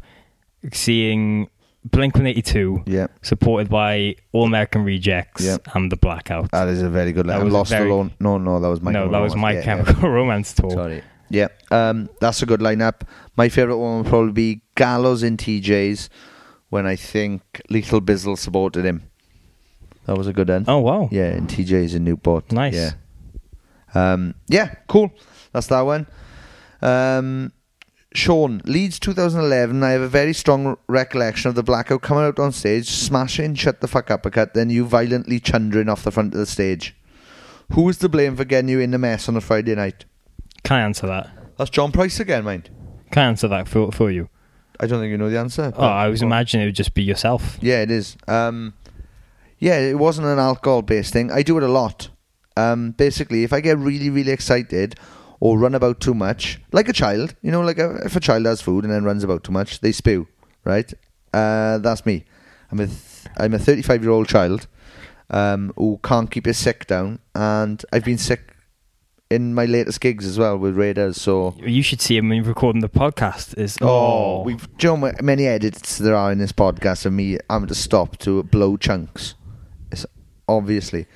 [0.72, 1.50] seeing
[1.92, 5.58] Blink One Eighty Two Yeah, supported by All American Rejects Yeah.
[5.74, 6.52] and the Blackout.
[6.52, 7.52] that is a very good That lineup.
[7.52, 8.12] Lost very- Alone.
[8.20, 8.92] No, no, that was my.
[8.92, 10.72] no, that was my yeah, Chemical Romance tour.
[10.72, 11.04] Sorry.
[11.30, 13.02] Yeah, um, that's a good lineup.
[13.38, 16.10] My favourite one would probably be Gallows in TJ's
[16.70, 19.04] when I think Lethal Bizzle supported him.
[20.06, 20.66] That was a good one.
[20.68, 21.10] Oh wow!
[21.12, 22.52] Yeah, in TJ's in Newport.
[22.52, 22.76] Nice.
[22.76, 22.92] Yeah.
[23.96, 25.12] Um, yeah, cool.
[25.52, 26.06] That's that one.
[26.82, 27.52] Um,
[28.16, 29.84] Sean, Leeds 2011.
[29.84, 33.82] I have a very strong recollection of the blackout coming out on stage, smashing Shut
[33.82, 36.96] the Fuck Up a cut, then you violently chundering off the front of the stage.
[37.74, 40.06] Who was to blame for getting you in the mess on a Friday night?
[40.64, 41.30] Can I answer that?
[41.58, 42.70] That's John Price again, mind.
[43.12, 44.30] Can I answer that for for you?
[44.80, 45.74] I don't think you know the answer.
[45.76, 47.58] Oh, I was imagining it would just be yourself.
[47.62, 48.18] Yeah, it is.
[48.28, 48.74] Um,
[49.60, 51.32] yeah, it wasn't an alcohol based thing.
[51.32, 52.10] I do it a lot.
[52.58, 54.96] Um, basically, if I get really, really excited
[55.40, 58.46] or run about too much, like a child, you know, like a, if a child
[58.46, 60.28] has food and then runs about too much, they spew,
[60.64, 60.94] right?
[61.34, 62.24] Uh, that's me.
[62.72, 63.00] I'm a, th-
[63.38, 64.68] I'm a 35 year old child
[65.30, 68.54] um, who can't keep his sick down, and I've been sick
[69.32, 71.20] in my latest gigs as well with Raiders.
[71.20, 73.58] So You should see him when you're recording the podcast.
[73.58, 77.14] Is Oh, oh, we've do you know many edits there are in this podcast of
[77.14, 79.36] me having to stop to blow chunks.
[79.92, 80.06] It's
[80.48, 81.08] obviously.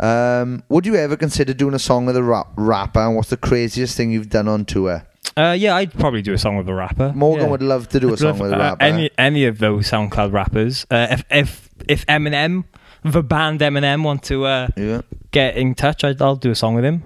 [0.00, 3.00] Um, would you ever consider doing a song with a rap- rapper?
[3.00, 5.04] And what's the craziest thing you've done on tour?
[5.36, 7.12] Uh, yeah, I'd probably do a song with a rapper.
[7.14, 7.50] Morgan Yeah.
[7.50, 8.82] would love to do a I'd song love, with a uh, rapper.
[8.82, 10.86] any any of those SoundCloud rappers.
[10.90, 12.64] Uh, if if if Eminem,
[13.04, 16.74] the band Eminem, want to uh, yeah, get in touch, I'd, I'll do a song
[16.74, 17.02] with him.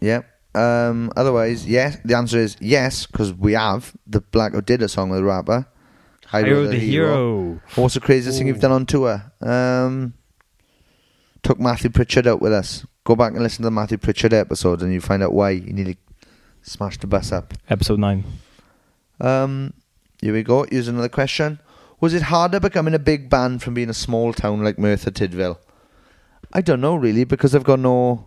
[0.00, 0.22] yeah.
[0.52, 1.96] Um, otherwise, yes.
[2.04, 5.64] The answer is yes because we have the Blackout did a song with a rapper.
[6.26, 7.60] Hyro the Hero.
[7.76, 9.22] What's the craziest thing you've done on tour?
[9.40, 10.14] Um,
[11.42, 12.86] took Matthew Pritchard out with us.
[13.04, 15.72] Go back and listen to the Matthew Pritchard episode, and you find out why he
[15.72, 15.96] nearly
[16.62, 17.54] smashed the bus up.
[17.68, 18.24] Episode nine.
[19.20, 19.74] Um,
[20.20, 20.66] here we go.
[20.70, 21.60] Here's another question.
[22.00, 25.58] Was it harder becoming a big band from being a small town like Merthyr Tydfil?
[26.52, 28.26] I don't know really because I've got no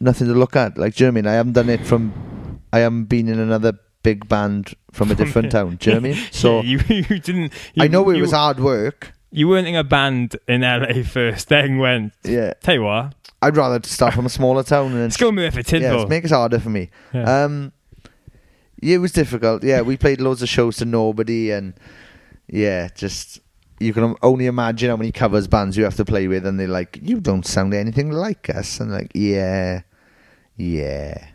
[0.00, 0.76] nothing to look at.
[0.76, 1.26] Like, do you know I mean?
[1.26, 2.60] I haven't done it from.
[2.72, 5.76] I haven't been in another big band from a different town.
[5.76, 6.24] Do you know I mean?
[6.32, 7.52] So Yeah, you, you didn't.
[7.74, 9.12] You, I know it you, was hard work.
[9.36, 12.14] You weren't in a band in LA first, then went.
[12.24, 15.40] Yeah, Tell you what, I'd rather start from a smaller town and let's go with
[15.40, 15.98] it for yeah, Tidball.
[15.98, 16.88] let's make it harder for me.
[17.12, 17.44] Yeah.
[17.44, 17.72] Um,
[18.80, 19.62] yeah, it was difficult.
[19.62, 21.74] Yeah, we played loads of shows to nobody, and
[22.46, 23.40] yeah, just
[23.78, 26.66] you can only imagine how many covers bands you have to play with, and they're
[26.66, 29.82] like, "You don't sound anything like us," and like, yeah,
[30.56, 31.26] yeah.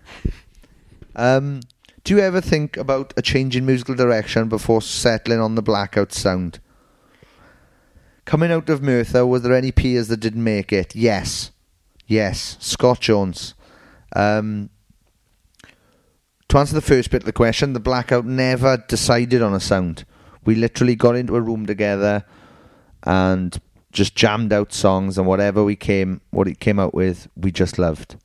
[1.16, 1.62] Um,
[2.04, 6.14] do you ever think about a change in musical direction before settling on the blackout
[6.14, 6.60] sound?
[8.26, 10.96] Coming out of Merthyr, were there any peers that didn't make it?
[10.96, 11.52] Yes,
[12.06, 12.58] yes.
[12.60, 13.56] Scott Jones.
[14.16, 14.70] Um,
[16.50, 20.06] to answer the first bit of the question, the blackout never decided on a sound.
[20.44, 22.26] We literally got into a room together
[23.04, 23.60] and
[23.92, 27.78] just jammed out songs and whatever we came what it came out with, we just
[27.78, 28.18] loved.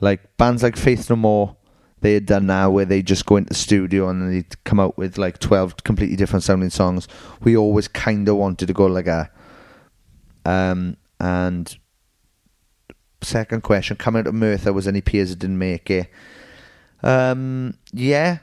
[0.00, 1.56] Like bands like Faith No More,
[2.00, 4.96] they had done now where they just go into the studio and they'd come out
[4.96, 7.08] with like twelve completely different sounding songs.
[7.42, 9.30] We always kinda wanted to go like a
[10.44, 11.76] um and
[13.22, 16.08] second question, coming out of Merthyr, was any peers that didn't make it?
[17.02, 18.38] Um, yeah,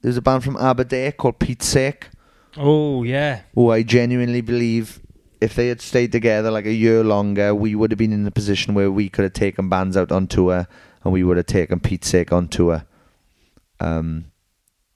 [0.00, 2.08] there's a band from Aberdeen called Pete's Sake,
[2.56, 5.00] oh yeah, who I genuinely believe
[5.40, 8.30] if they had stayed together like a year longer, we would have been in a
[8.30, 10.66] position where we could have taken bands out on tour
[11.04, 12.84] and we would have taken Pete's Sake on tour.
[13.80, 14.32] Um,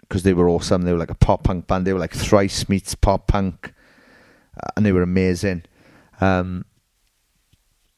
[0.00, 0.82] because they were awesome.
[0.82, 1.86] They were like a pop punk band.
[1.86, 3.72] They were like thrice meets pop punk,
[4.60, 5.62] uh, and they were amazing.
[6.20, 6.64] Um,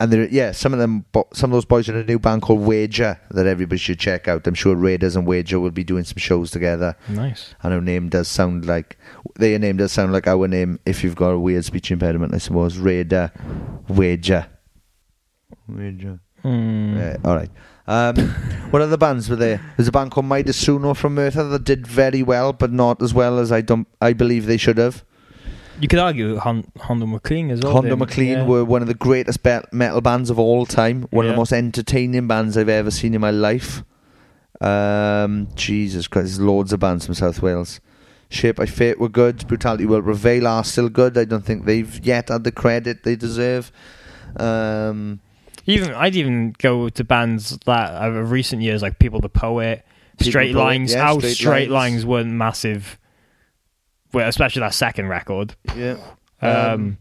[0.03, 2.43] and there, yeah, some of them, some of those boys are in a new band
[2.43, 4.45] called Wager that everybody should check out.
[4.49, 6.97] I'm sure Raiders and Wager will be doing some shows together.
[7.09, 7.55] nice.
[7.63, 8.99] And our name does sound like
[9.37, 10.81] their name does sound like our name.
[10.85, 13.31] If you've got a weird speech impediment, I suppose Raider,
[13.89, 14.49] Wager,
[15.69, 16.19] Wager.
[16.99, 17.51] Yeah, all right.
[17.87, 18.17] Um,
[18.71, 19.61] what other bands were there?
[19.77, 23.15] There's a band called Midas Suno from Merthyr that did very well, but not as
[23.15, 23.87] well as I don't.
[24.01, 25.05] I believe they should have.
[25.83, 27.73] You could argue Hon- Hondo Maclean as well.
[27.73, 27.99] Hondo then.
[27.99, 28.47] Maclean Yeah.
[28.47, 31.07] were one of the greatest be- metal bands of all time.
[31.11, 33.83] One of the most entertaining bands I've ever seen in my life.
[34.61, 37.81] Um, Jesus Christ, there's loads of bands from South Wales.
[38.29, 39.47] Shape by Fate were good.
[39.49, 41.18] Brutality will prevail are still good.
[41.18, 43.73] I don't think they've yet had the credit they deserve.
[44.37, 45.21] Um,
[45.66, 49.85] Even I'd even go to bands that of recent years, like People the Poet,
[50.18, 50.92] People Straight Poet, Lines.
[50.92, 51.95] yeah, how Straight Straight, Lines.
[51.95, 52.99] Lines weren't massive,
[54.12, 55.55] well, especially that second record.
[55.77, 55.96] yeah.
[56.40, 56.98] Um, Um,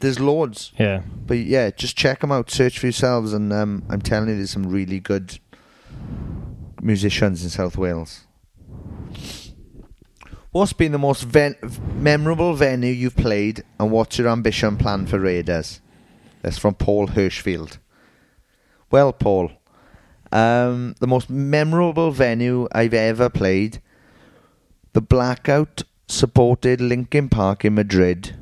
[0.00, 0.72] there's loads.
[0.78, 2.50] yeah, But yeah, just check them out.
[2.50, 5.38] Search for yourselves, and um, I'm telling you, there's some really good
[6.80, 8.26] musicians in South Wales.
[10.50, 11.56] What's been the most ven-
[11.94, 15.80] memorable venue you've played, and what's your ambition plan for Raiders?
[16.42, 17.78] That's from Paul Hirschfield.
[18.90, 19.52] Well, Paul,
[20.30, 23.80] um, the most memorable venue I've ever played,
[24.92, 28.36] the Blackout supported Linkin Park in Madrid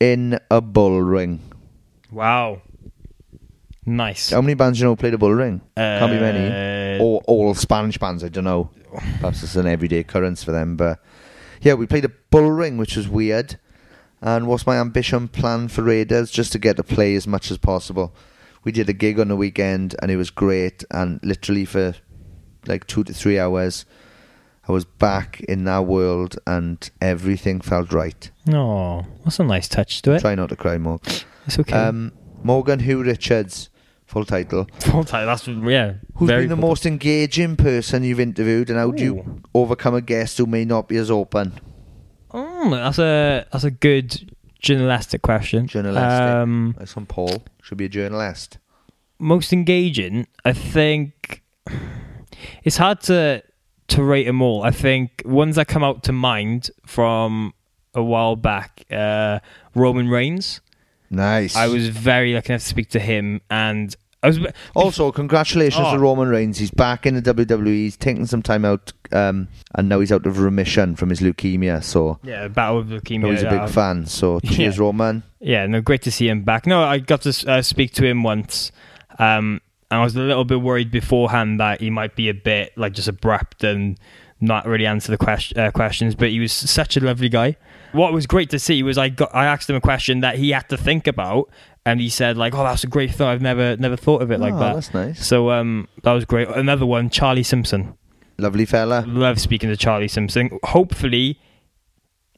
[0.00, 1.40] in a bull ring.
[2.10, 2.60] wow,
[3.84, 4.30] nice.
[4.30, 5.60] How many bands do you know played a bull ring?
[5.76, 7.02] Can't be Uh, many.
[7.02, 8.70] Or all Spanish bands, I don't know.
[9.20, 10.76] Perhaps it's an everyday occurrence for them.
[10.76, 11.00] But
[11.60, 13.58] yeah, we played a bull ring, which was weird.
[14.20, 16.30] And what's my ambition plan for Raiders?
[16.30, 18.14] Just to get to play as much as possible.
[18.64, 20.82] We did a gig on the weekend and it was great.
[20.90, 21.94] And literally for
[22.66, 23.84] like two to three hours,
[24.68, 28.30] I was back in that world and everything felt right.
[28.46, 30.20] No, that's a nice touch to it.
[30.20, 31.00] Try not to cry, Morg.
[31.46, 31.72] It's okay.
[31.72, 33.70] Um, Morgan Hugh Richards,
[34.06, 34.68] full title.
[34.80, 35.26] Full title.
[35.26, 35.94] That's yeah.
[36.16, 40.36] Who's been the most engaging person you've interviewed, and how do you overcome a guest
[40.38, 41.58] who may not be as open?
[42.30, 45.66] Oh, that's a that's a good journalistic question.
[45.66, 46.02] Journalistic.
[46.04, 47.42] Um, That's from Paul.
[47.62, 48.58] Should be a journalist.
[49.18, 51.42] most engaging, I think
[52.64, 53.42] it's hard to
[53.88, 54.62] to rate them all.
[54.62, 57.54] I think ones that come out to mind from
[57.94, 59.40] a while back, uh,
[59.74, 60.60] Roman Reigns.
[61.10, 61.56] Nice.
[61.56, 64.40] I was very lucky enough to speak to him, and I was
[64.74, 65.94] Also, congratulations Oh.
[65.94, 66.58] to Roman Reigns.
[66.58, 67.84] He's back in the WWE.
[67.84, 71.82] He's taking some time out, um, and now he's out of remission from his leukemia.
[71.82, 73.26] So yeah, battle with leukemia.
[73.28, 74.04] I was a big fan.
[74.06, 74.82] So cheers, Yeah.
[74.82, 75.22] Roman.
[75.40, 76.66] Yeah, no, great to see him back.
[76.66, 78.70] No, I got to uh, speak to him once.
[79.18, 82.92] Um, I was a little bit worried beforehand that he might be a bit like
[82.92, 83.98] just abrupt and
[84.40, 86.14] not really answer the question, uh, questions.
[86.14, 87.56] But he was such a lovely guy.
[87.92, 90.50] What was great to see was I got I asked him a question that he
[90.50, 91.48] had to think about,
[91.86, 93.28] and he said like, "Oh, that's a great thought.
[93.32, 95.26] I've never never thought of it like Oh, that." that's nice.
[95.26, 96.48] So um, that was great.
[96.48, 97.94] Another one, Charlie Simpson.
[98.36, 99.04] Lovely fella.
[99.08, 100.58] Love speaking to Charlie Simpson.
[100.64, 101.40] Hopefully,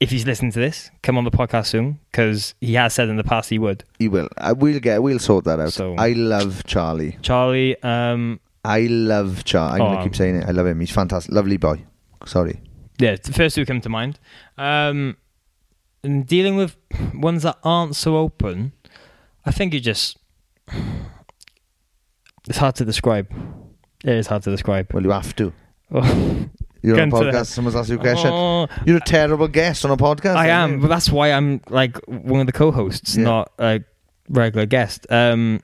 [0.00, 3.16] if he's listening to this, come on the podcast soon because he has said in
[3.16, 3.84] the past he would.
[3.98, 4.28] He will.
[4.38, 5.02] Uh, we'll get.
[5.02, 5.72] We'll sort that out.
[5.72, 7.18] So- I love Charlie.
[7.22, 9.80] Charlie, um, I love Charlie.
[9.80, 9.90] I'm Oh.
[9.92, 10.48] gonna keep saying it.
[10.48, 10.80] I love him.
[10.80, 11.32] He's fantastic.
[11.34, 11.84] Lovely boy.
[12.26, 12.60] Sorry.
[12.98, 14.18] yeah, the first two come to mind.
[14.58, 15.16] Um,
[16.02, 16.76] and dealing with
[17.14, 18.72] ones that aren't so open,
[19.46, 20.16] I think you just
[22.48, 23.28] it's hard to describe.
[24.04, 24.92] It is hard to describe.
[24.92, 25.52] Well, you have to.
[26.82, 27.46] You're on a podcast.
[27.46, 28.30] Someone's asked you a question.
[28.32, 30.36] Oh, You're a terrible guest on a podcast.
[30.36, 30.78] I am, you?
[30.80, 33.24] but that's why I'm like one of the co-hosts, Yeah.
[33.24, 33.80] not a
[34.28, 35.06] regular guest.
[35.10, 35.60] Um,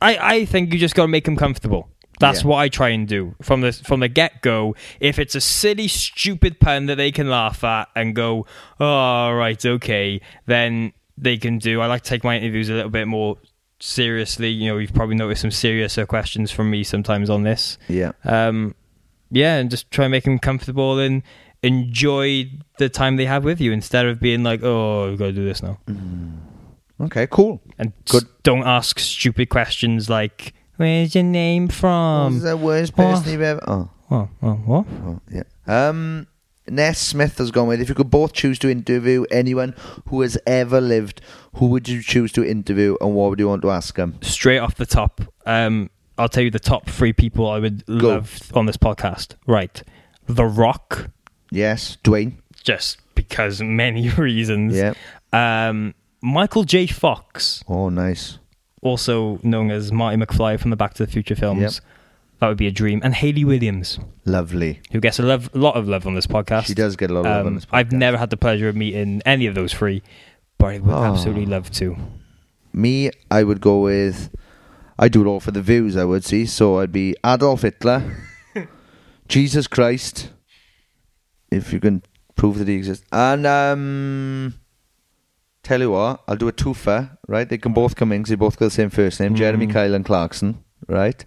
[0.00, 1.88] I I think you just got to make them comfortable.
[2.20, 2.48] That's Yeah.
[2.48, 4.74] what I try and do from the from the get go.
[5.00, 8.44] If it's a silly, stupid pun that they can laugh at and go,
[8.80, 11.80] "Oh, right, okay," then they can do.
[11.80, 13.36] I like to take my interviews a little bit more
[13.80, 14.48] seriously.
[14.50, 18.12] You know, you've probably noticed some seriouser questions from me sometimes on this Yeah.
[18.24, 18.74] um,
[19.30, 21.22] yeah, and just try and make them comfortable and
[21.62, 25.32] enjoy the time they have with you instead of being like, oh, we've got to
[25.32, 25.78] do this now.
[27.00, 27.26] Okay.
[27.26, 27.60] Cool.
[27.78, 28.24] And Good.
[28.42, 32.34] don't ask stupid questions like, where's your name from?
[32.34, 33.62] Who's the worst person you've ever?
[33.66, 33.90] Oh.
[34.10, 34.86] Oh, oh, what?
[35.04, 35.42] oh, yeah.
[35.66, 36.26] Um.
[36.70, 37.80] Ness Smith has gone with.
[37.80, 39.74] If you could both choose to interview anyone
[40.08, 41.20] who has ever lived,
[41.54, 44.18] who would you choose to interview, and what would you want to ask them?
[44.22, 48.40] Straight off the top, um, I'll tell you the top three people I would love
[48.54, 49.34] on this podcast.
[49.46, 49.82] Right.
[50.26, 51.10] The Rock,
[51.50, 52.34] Yes, Dwayne.
[52.64, 54.74] just because many reasons.
[54.76, 54.94] Yeah.
[55.32, 56.86] Um, Michael J.
[56.86, 57.62] Fox.
[57.68, 58.38] Oh, nice.
[58.82, 61.60] also known as Marty McFly from the Back to the Future films.
[61.60, 61.72] Yep.
[62.40, 63.00] That would be a dream.
[63.02, 64.80] And Hayley Williams, Lovely.
[64.92, 66.66] who gets a love, lot of love on this podcast.
[66.66, 67.68] She does get a lot of love on Um, this podcast.
[67.72, 70.02] I've never had the pleasure of meeting any of those three,
[70.58, 71.02] but I would Oh.
[71.04, 71.96] absolutely love to.
[72.72, 74.30] Me, I would go with.
[74.98, 76.44] I do it all for the views, I would see.
[76.46, 78.16] So I'd be Adolf Hitler,
[79.28, 80.30] Jesus Christ,
[81.50, 82.02] if you can
[82.34, 83.04] prove that he exists.
[83.12, 84.54] And, um.
[85.64, 87.46] Tell you what, I'll do a twofer, right?
[87.46, 89.72] They can both come in because they both got the same first name Jeremy Mm.
[89.72, 91.26] Kyle and Clarkson, right?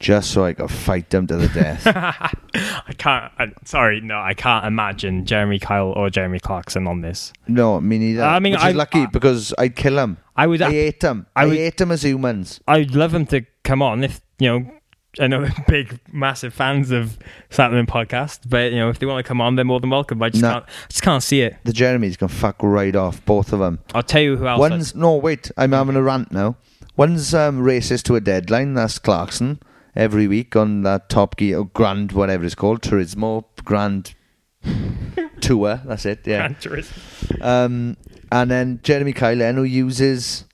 [0.00, 1.82] Just so I can fight them to the death.
[1.86, 3.32] I can't.
[3.38, 7.32] I, sorry, no, I can't imagine Jeremy Kyle or Jeremy Clarkson on this.
[7.48, 8.22] no, me neither.
[8.22, 10.18] I mean, Which is I- lucky I- because I'd kill them.
[10.36, 10.62] I would.
[10.62, 11.26] I hate them.
[11.34, 12.60] I I, would- hate them as humans.
[12.68, 14.70] I'd love them to come on if you know.
[15.18, 17.18] I know they're big, massive fans of
[17.50, 20.22] Sappenin Podcast, but you know if they want to come on, they're more than welcome.
[20.22, 20.52] I just No.
[20.52, 21.56] can't, I just can't see it.
[21.64, 23.80] The Jeremys can fuck right off, both of them.
[23.94, 24.60] I'll tell you who else.
[24.60, 26.56] One's no wait, I'm having a rant now.
[26.96, 28.74] One's um, racist to a deadline.
[28.74, 29.58] That's Clarkson
[29.94, 34.14] every week on that Top Gear or Grand whatever it's called Turismo Grand
[35.40, 35.80] Tour.
[35.84, 36.20] That's it.
[36.26, 36.48] Yeah.
[36.48, 36.92] Dangerous.
[37.40, 37.96] Um,
[38.30, 40.44] and then Jeremy Kylen who uses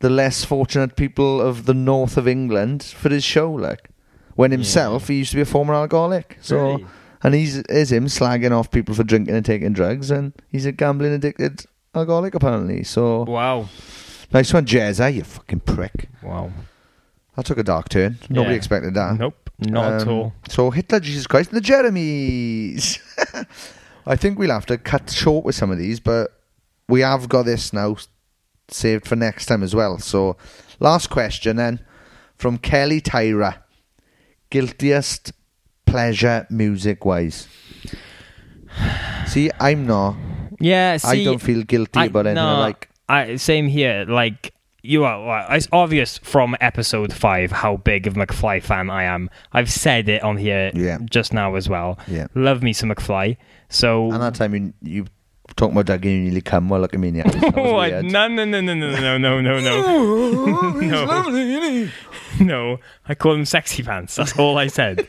[0.00, 3.50] the less fortunate people of the north of England for his show.
[3.50, 3.90] Like
[4.34, 6.38] when himself he used to be a former alcoholic.
[6.40, 6.56] So.
[6.56, 6.86] Really?
[7.22, 10.70] And he's is him slagging off people for drinking and taking drugs, and he's a
[10.70, 11.64] gambling addicted
[11.94, 12.84] alcoholic apparently.
[12.84, 13.68] So Wow.
[14.32, 16.08] Nice one, Jezza, you fucking prick.
[16.22, 16.52] Wow.
[17.36, 18.18] That took a dark turn.
[18.30, 18.56] Nobody Yeah.
[18.56, 19.18] expected that.
[19.18, 19.50] Nope.
[19.58, 20.32] Not at Um, all.
[20.48, 22.98] So Hitler, Jesus Christ, and the Jeremys.
[24.06, 26.30] I think we'll have to cut short with some of these, but
[26.88, 28.08] we have got this now s-
[28.68, 29.98] saved for next time as well.
[29.98, 30.36] So,
[30.78, 31.80] last question then
[32.36, 33.56] from Kelly Tyra.
[34.50, 35.32] Guiltiest
[35.86, 37.48] pleasure music wise?
[39.26, 40.14] See, I'm not.
[40.60, 40.96] Yeah.
[40.98, 42.88] See, I don't feel guilty I- about anything no, like.
[43.08, 44.04] I, same here.
[44.08, 44.52] Like
[44.86, 45.24] you are.
[45.24, 49.28] Well, it's obvious from episode five how big of McFly fan I am.
[49.52, 50.98] I've said it on here Yeah.
[51.10, 51.98] just now as well.
[52.06, 52.26] Yeah.
[52.34, 53.36] Love me some McFly.
[53.68, 54.10] So.
[54.12, 55.06] And that time you, you
[55.56, 57.10] talking about Doug and you nearly come, well, look at me.
[57.12, 58.04] That was Oh, I- weird.
[58.06, 59.82] no, no, no, no, no, no, no, no, no.
[59.86, 61.30] Oh, oh, oh,
[62.40, 62.44] no.
[62.44, 62.78] no,
[63.08, 64.16] I called him sexy pants.
[64.16, 65.06] That's all I said.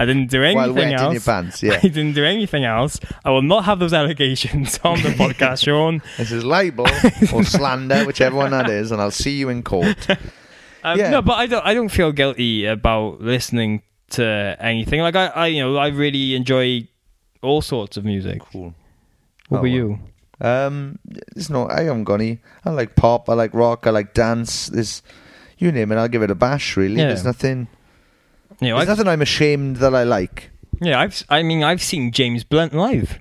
[0.00, 1.12] I didn't do anything While else.
[1.12, 1.74] your pants, yeah.
[1.74, 2.98] I didn't do anything else.
[3.24, 6.00] I will not have those allegations on the podcast, Sean.
[6.16, 6.86] This is libel
[7.34, 10.08] or slander, whichever one that is, and I'll see you in court.
[10.82, 11.10] Um, Yeah.
[11.10, 11.64] No, but I don't.
[11.66, 13.82] I don't feel guilty about listening
[14.16, 15.00] to anything.
[15.02, 16.88] Like I, I, you know, I really enjoy
[17.42, 18.40] all sorts of music.
[18.40, 18.74] Cool.
[19.50, 19.98] What Oh, about you?
[20.40, 20.98] Um,
[21.36, 22.38] it's no, I haven't got any.
[22.64, 24.68] I like pop, I like rock, I like dance.
[24.68, 25.02] There's,
[25.58, 26.78] you name it, I'll give it a bash.
[26.78, 27.08] Really, Yeah.
[27.08, 27.68] there's nothing.
[28.60, 30.50] Know, There's I've, nothing I'm ashamed that I like.
[30.80, 31.24] yeah, I've.
[31.28, 33.18] I mean, I've seen James Blunt live.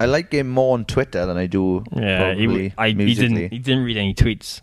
[0.00, 3.14] I like him more on Twitter than I do Yeah, he, probably w- I, he
[3.14, 3.50] didn't.
[3.52, 4.60] He didn't read any tweets.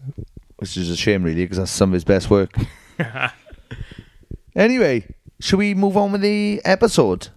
[0.57, 2.51] which is a shame, really, because that's some of his best work.
[4.55, 5.05] anyway,
[5.39, 7.29] should we move on with the episode?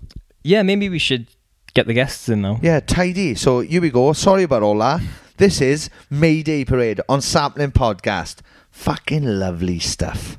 [0.43, 1.27] Yeah, maybe we should
[1.75, 2.59] get the guests in now.
[2.63, 3.35] Yeah, tidy.
[3.35, 4.13] So here we go.
[4.13, 5.01] Sorry about all that.
[5.37, 8.37] This is Mayday Parade on Sappenin Podcast.
[8.71, 10.39] Fucking lovely stuff.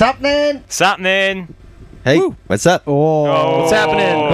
[0.00, 0.62] What's happening?
[0.62, 1.54] What's happening?
[2.04, 2.84] Hey, what's up?
[2.86, 4.30] Oh, What's happening?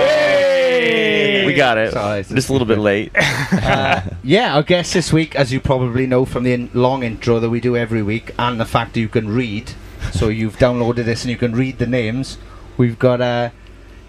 [0.00, 1.44] Hey!
[1.44, 1.92] We got it.
[1.92, 3.12] Sorry, it's Just a little bit late.
[3.52, 7.38] Uh, yeah, our guest this week, as you probably know from the in- long intro
[7.38, 9.72] that we do every week, and the fact that you can read,
[10.12, 12.38] so you've downloaded this and you can read the names.
[12.78, 13.50] We've got uh,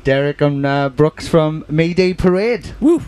[0.06, 2.74] Derek and uh, Brooks from Mayday Parade.
[2.80, 3.02] Woo.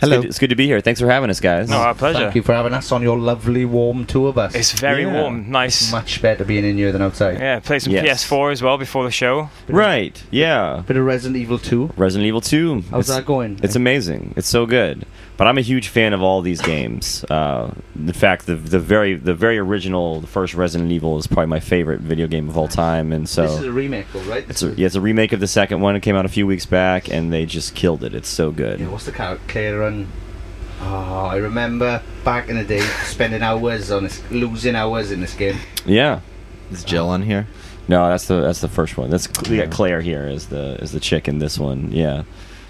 [0.00, 0.16] Hello.
[0.16, 0.80] It's good, it's good to be here.
[0.80, 1.68] Thanks for having us, guys.
[1.68, 2.18] No, our pleasure.
[2.20, 4.54] Thank you for having us on your lovely warm tour bus.
[4.54, 5.12] It's very Yeah.
[5.20, 5.92] warm, nice.
[5.92, 7.38] much better being in here than outside.
[7.38, 8.04] Yeah, play some Yes.
[8.24, 9.50] PS4 as well before the show.
[9.68, 10.22] Right.
[10.30, 10.82] Yeah.
[10.86, 11.90] Bit of Resident Evil 2.
[11.96, 12.84] Resident Evil 2.
[12.90, 13.58] How's It's- that going?
[13.62, 14.32] It's amazing.
[14.36, 15.04] It's so good.
[15.40, 17.24] But I'm a huge fan of all these games.
[17.24, 21.46] Uh, in fact, the the very the very original, the first Resident Evil is probably
[21.46, 23.10] my favorite video game of all time.
[23.10, 24.44] And so this is a remake, though, right?
[24.50, 25.96] it's a, yeah, it's a remake of the second one.
[25.96, 28.14] It came out a few weeks back, and they just killed it.
[28.14, 28.80] It's so good.
[28.80, 29.42] Yeah, what's the character?
[29.48, 30.08] Claire and.
[30.82, 35.32] Oh, I remember back in the day spending hours on this, losing hours in this
[35.32, 35.56] game.
[35.86, 36.20] Yeah.
[36.70, 37.46] Is Jill on here?
[37.88, 39.08] No, that's the that's the first one.
[39.08, 41.92] That's we got Claire here as the as the chick in this one.
[41.92, 42.24] Yeah.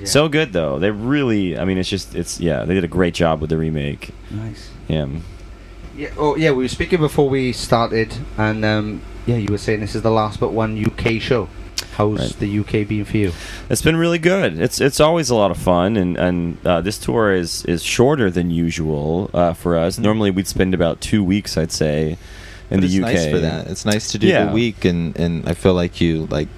[0.07, 0.79] So good though.
[0.79, 1.59] They really.
[1.59, 2.65] I mean, it's just it's yeah.
[2.65, 4.11] They did a great job with the remake.
[4.31, 4.71] Nice.
[4.89, 5.07] Yeah.
[5.97, 6.11] Yeah.
[6.17, 6.51] Oh, yeah.
[6.53, 10.11] We were speaking before we started, and um, yeah, you were saying this is the
[10.11, 11.49] last but one UK show.
[11.97, 12.39] How's Right.
[12.39, 13.33] the UK been for you?
[13.69, 14.59] It's been really good.
[14.59, 18.31] It's it's always a lot of fun, and and uh, this tour is is shorter
[18.31, 19.99] than usual uh, for us.
[19.99, 22.17] Normally, we'd spend about two weeks, I'd say,
[22.71, 23.13] in But the it's UK.
[23.15, 23.67] nice for that.
[23.67, 24.45] It's nice to do Yeah.
[24.47, 26.49] the week, and, and I feel like you like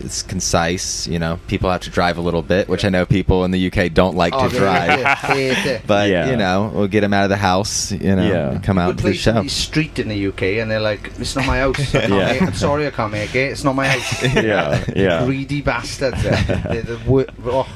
[0.00, 1.06] it's concise.
[1.06, 3.66] You know, people have to drive a little bit, which I know people in the
[3.70, 5.00] UK don't like Oh, to drive.
[5.86, 6.30] But Yeah.
[6.30, 7.92] you know, we'll get them out of the house.
[7.92, 8.50] You know, Yeah.
[8.52, 9.46] and come out to the show.
[9.48, 11.78] street in the UK, and they're like, "It's not my house.
[11.78, 12.32] I can't Yeah.
[12.32, 13.50] make- I'm sorry, I can't make it.
[13.52, 15.24] It's not my house." yeah, yeah.
[15.26, 16.22] Greedy bastards.
[16.22, 17.66] they're- they're wor- oh.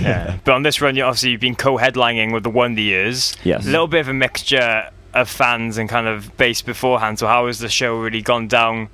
[0.00, 0.36] Yeah.
[0.44, 3.36] but on this run, you obviously you've been co-headlining with the Wonder Years.
[3.44, 3.66] Yes.
[3.66, 7.18] A little bit of a mixture of fans and kind of base beforehand.
[7.18, 8.88] So how has the show really gone down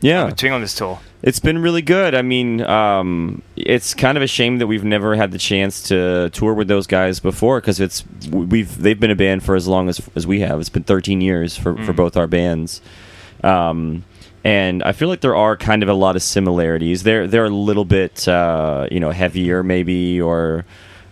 [0.00, 0.26] Yeah.
[0.26, 0.98] between on this tour?
[1.22, 2.14] It's been really good.
[2.14, 6.28] I mean, um, it's kind of a shame that we've never had the chance to
[6.30, 9.88] tour with those guys before because it's we've they've been a band for as long
[9.88, 10.60] as as we have.
[10.60, 11.96] It's been 13 years for for Mm.
[11.96, 12.82] both our bands,
[13.42, 14.04] um,
[14.44, 17.02] and I feel like there are kind of a lot of similarities.
[17.04, 20.64] They're they're a little bit uh, you know heavier maybe or.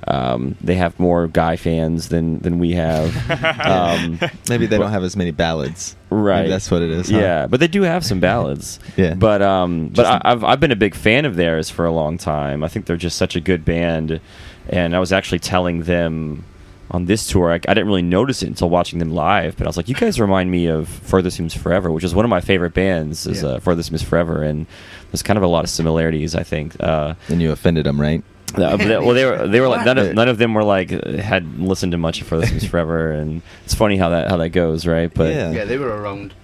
[0.08, 3.14] Um, they have more guy fans than than we have.
[3.62, 5.94] Um, Maybe they don't have as many ballads.
[6.10, 6.38] Right.
[6.40, 7.10] Maybe that's what it is.
[7.10, 7.18] huh?
[7.18, 8.78] Yeah, but they do have some ballads.
[8.96, 9.14] Yeah.
[9.14, 12.18] But um, but I, I've I've been a big fan of theirs for a long
[12.18, 12.62] time.
[12.64, 14.20] I think they're just such a good band,
[14.68, 16.44] and I was actually telling them
[16.90, 17.50] on this tour.
[17.52, 19.94] I, I didn't really notice it until watching them live, but I was like, you
[19.94, 23.26] guys remind me of Further Seems Forever, which is one of my favorite bands.
[23.26, 23.50] Is Yeah.
[23.50, 24.66] uh, Further Seems Forever, and
[25.10, 26.34] there's kind of a lot of similarities.
[26.34, 26.76] I think.
[26.80, 28.22] Uh, And you offended them, right?
[28.54, 30.64] Uh, but they- well, they were they were like none of none of them were
[30.64, 34.36] like had listened to much of Further Seems Forever, and it's funny how that how
[34.36, 35.12] that goes, right?
[35.12, 35.50] But Yeah.
[35.52, 36.34] Yeah, they were around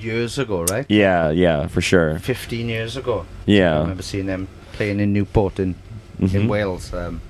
[0.00, 0.84] years ago, right?
[0.88, 2.18] yeah, yeah, for sure.
[2.18, 3.24] 15 years ago.
[3.46, 5.74] Yeah, I remember seeing them playing in Newport in,
[6.18, 6.48] in Mhm.
[6.48, 6.92] Wales.
[6.92, 7.20] Um,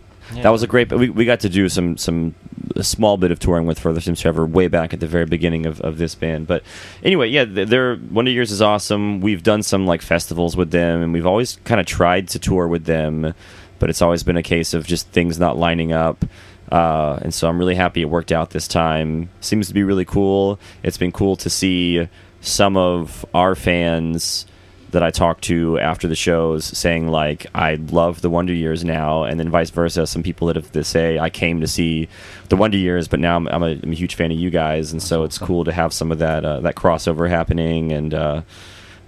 [0.42, 0.90] That was a great.
[0.90, 2.34] We, we got to do some some
[2.76, 5.66] a small bit of touring with Further Seems Forever way back at the very beginning
[5.66, 6.46] of, of this band.
[6.46, 6.62] But
[7.04, 9.20] anyway, yeah, th- their Wonder Years is awesome.
[9.20, 12.66] We've done some like festivals with them, and we've always kind of tried to tour
[12.66, 13.34] with them,
[13.78, 16.24] but it's always been a case of just things not lining up.
[16.70, 19.28] Uh, and so I'm really happy it worked out this time.
[19.40, 20.58] Seems to be really cool.
[20.82, 22.08] It's been cool to see
[22.40, 24.46] some of our fans
[24.94, 29.24] that I talked to after the shows saying like I love the Wonder Years now,
[29.24, 30.06] and then vice versa.
[30.06, 32.08] Some people that have to say I came to see
[32.48, 34.92] the Wonder Years, but now I'm, I'm, a, I'm a huge fan of you guys,
[34.92, 38.42] and so it's cool to have some of that uh, that crossover happening, and uh,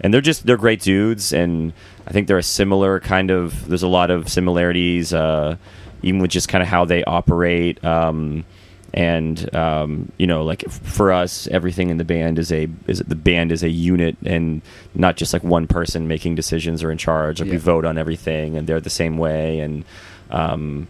[0.00, 1.72] and they're just they're great dudes, and
[2.06, 3.66] I think they're a similar kind of.
[3.68, 5.56] There's a lot of similarities, uh,
[6.02, 7.84] even with just kind of how they operate.
[7.84, 8.44] Um,
[8.94, 13.14] and um, you know like for us everything in the band is a is the
[13.14, 14.62] band is a unit and
[14.94, 18.56] not just like one person making decisions or in charge like we vote on everything
[18.56, 19.84] and they're the same way and
[20.30, 20.88] um,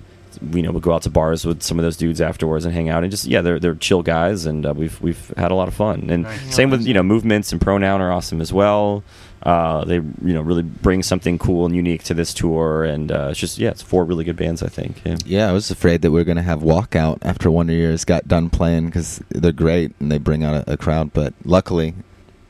[0.53, 2.89] you know we'll go out to bars with some of those dudes afterwards and hang
[2.89, 5.67] out and just yeah they're they're chill guys and uh, we've we've had a lot
[5.67, 6.55] of fun and Nice.
[6.55, 9.03] same with you know movements and pronoun are awesome as well
[9.47, 13.29] uh, they you know really bring something cool and unique to this tour and uh,
[13.31, 15.17] it's just yeah it's four really good bands I think yeah.
[15.25, 18.27] Yeah, I was afraid that we are going to have walkout after Wonder Years got
[18.27, 21.13] done playing because they're great and they bring out a, a crowd.
[21.13, 21.95] But luckily,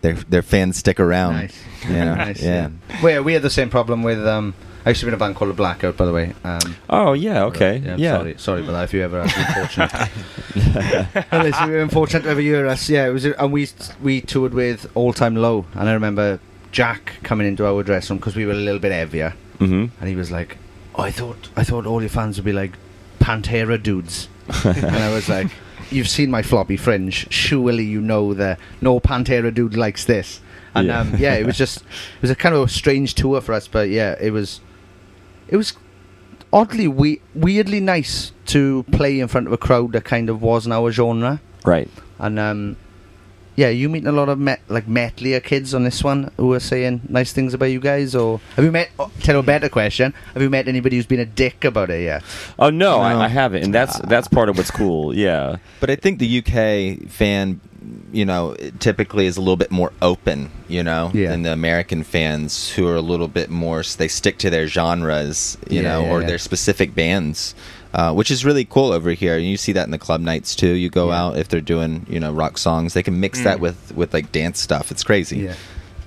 [0.01, 1.35] their their fans stick around.
[1.35, 1.63] Nice.
[1.87, 2.15] You know?
[2.17, 2.43] nice.
[2.43, 2.71] yeah.
[3.05, 4.27] We, we had the same problem with.
[4.27, 6.33] Um, I used to be in a band called The Blackout, by the way.
[6.43, 8.85] Um, oh yeah okay yeah, yeah, Sorry, sorry about that.
[8.85, 13.07] If you ever had the unfortunate, unless you were unfortunate to ever hear us, yeah,
[13.07, 13.25] it was.
[13.25, 13.69] And we
[14.03, 16.41] we toured with All Time Low, and I remember
[16.73, 20.09] Jack coming into our dressing room because we were a little bit heavier, hmm and
[20.09, 20.59] he was like,
[20.95, 22.73] oh, "I thought I thought all your fans would be like
[23.21, 24.29] Pantera dudes,"
[24.65, 25.49] and I was like,
[25.91, 27.27] "You've seen my floppy fringe.
[27.33, 30.41] Surely you know that no Pantera dude likes this."
[30.75, 31.01] And Yeah.
[31.01, 33.67] um, yeah, it was just it was a kind of a strange tour for us,
[33.69, 34.61] but yeah, it was
[35.49, 35.73] it was
[36.53, 40.73] oddly we- weirdly nice to play in front of a crowd that kind of wasn't
[40.75, 41.41] our genre.
[41.65, 41.89] Right.
[42.19, 42.77] And um,
[43.57, 46.61] yeah, you meeting a lot of met, like metlier kids on this one who are
[46.61, 48.91] saying nice things about you guys, or have you met?
[48.99, 52.03] Oh, tell a better question: Have you met anybody who's been a dick about it
[52.03, 52.23] yet?
[52.59, 53.01] Oh no, No.
[53.01, 54.07] I, I haven't, and that's ah.
[54.07, 55.15] that's part of what's cool.
[55.27, 55.57] Yeah.
[55.81, 57.61] But I think the UK fan,
[58.13, 61.31] you know, typically is a little bit more open, you know, Yeah.
[61.31, 63.83] than the American fans who are a little bit more.
[63.83, 66.27] They stick to their genres, you Yeah, know, yeah, or yeah.
[66.27, 67.55] their specific bands.
[67.95, 69.39] Uh, which is really cool over here.
[69.39, 70.73] You see that in the club nights too.
[70.75, 71.23] You go Yeah.
[71.23, 72.93] out if they're doing, you know, rock songs.
[72.93, 74.91] They can mix that with with like dance stuff.
[74.91, 75.39] It's crazy.
[75.39, 75.55] Yeah.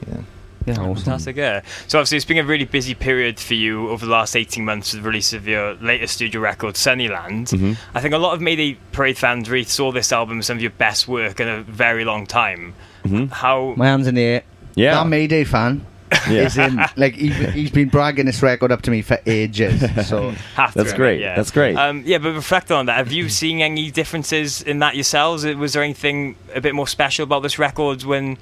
[0.07, 0.17] Yeah.
[0.65, 0.95] Yeah, awesome.
[0.97, 1.61] Fantastic, yeah.
[1.87, 4.93] So obviously it's been a really busy period for you over the last 18 months
[4.93, 7.47] with the release of your latest studio record, Sunnyland.
[7.47, 7.77] Mhm.
[7.95, 10.61] I think a lot of Mayday Parade fans really saw this album as some of
[10.61, 12.73] your best work in a very long time.
[13.05, 13.31] Mhm.
[13.31, 13.73] How...
[13.77, 14.41] My hands in the air.
[14.75, 14.95] Yeah.
[14.95, 15.85] that Mayday fan
[16.29, 16.41] Yeah.
[16.45, 16.79] is in.
[16.95, 19.79] Like he, he's been bragging this record up to me for ages.
[20.07, 21.21] So Have to That's admit, great.
[21.21, 21.35] Yeah.
[21.35, 21.75] That's great.
[21.75, 25.45] Um, yeah, but reflect on that, have you seen any differences in that yourselves?
[25.45, 28.37] Was there anything a bit more special about this record when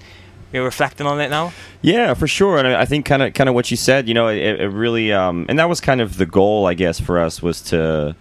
[0.54, 1.54] you're reflecting on it now?
[1.82, 2.58] Yeah, for sure.
[2.58, 4.70] And I I think kind of kind of what you said, you know, it, it
[4.70, 8.16] really um, and that was kind of the goal, I guess, for us was to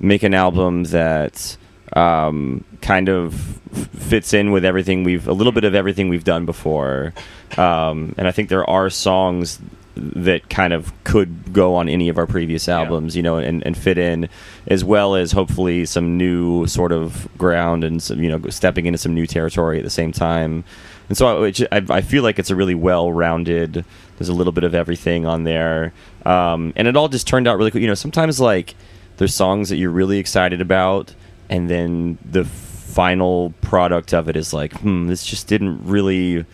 [0.00, 1.56] make an album that
[1.94, 3.34] um, kind of
[3.98, 7.12] fits in with everything we've a little bit of everything we've done before.
[7.56, 9.58] Um, and I think there are songs
[9.94, 13.76] that kind of could go on any of our previous albums, you know, and, and
[13.76, 14.28] fit in,
[14.66, 18.98] as well as hopefully some new sort of ground and some, you know, stepping into
[18.98, 20.64] some new territory at the same time.
[21.08, 23.84] And so I, I, I feel like it's a really well-rounded.
[24.16, 25.92] There's a little bit of everything on there,
[26.24, 27.82] um, and it all just turned out really cool.
[27.82, 28.74] You know, sometimes like
[29.18, 31.14] there's songs that you're really excited about,
[31.52, 36.46] and then the final product of it is like, hmm, this just didn't really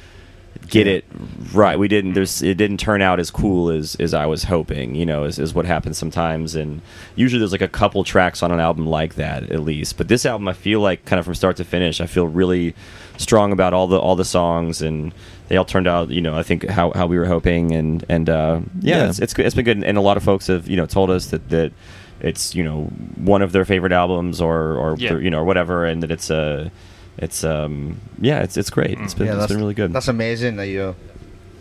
[0.67, 1.05] get it
[1.53, 1.79] right.
[1.79, 2.15] We didn't.
[2.15, 2.43] There's.
[2.43, 4.97] It didn't turn out as cool as as I was hoping.
[4.97, 6.57] You know, is, is what happens sometimes.
[6.57, 6.83] And
[7.15, 9.97] usually there's like a couple tracks on an album like that at least.
[9.97, 12.75] But this album, I feel like kind of from start to finish, I feel really
[13.19, 15.15] strong about all the all the songs and.
[15.47, 16.37] They all turned out, you know.
[16.37, 19.09] I think how, how we were hoping, and and uh, yeah, Yeah.
[19.09, 19.83] It's, it's it's been good.
[19.83, 21.73] And a lot of folks have you know told us that that
[22.21, 22.85] it's you know
[23.17, 25.19] one of their favorite albums or or Yeah.
[25.19, 26.71] you know or whatever, and that it's a
[27.17, 28.99] it's um yeah it's it's great.
[29.01, 29.93] It's been yeah, it's that's been really good.
[29.93, 30.95] That's amazing that you're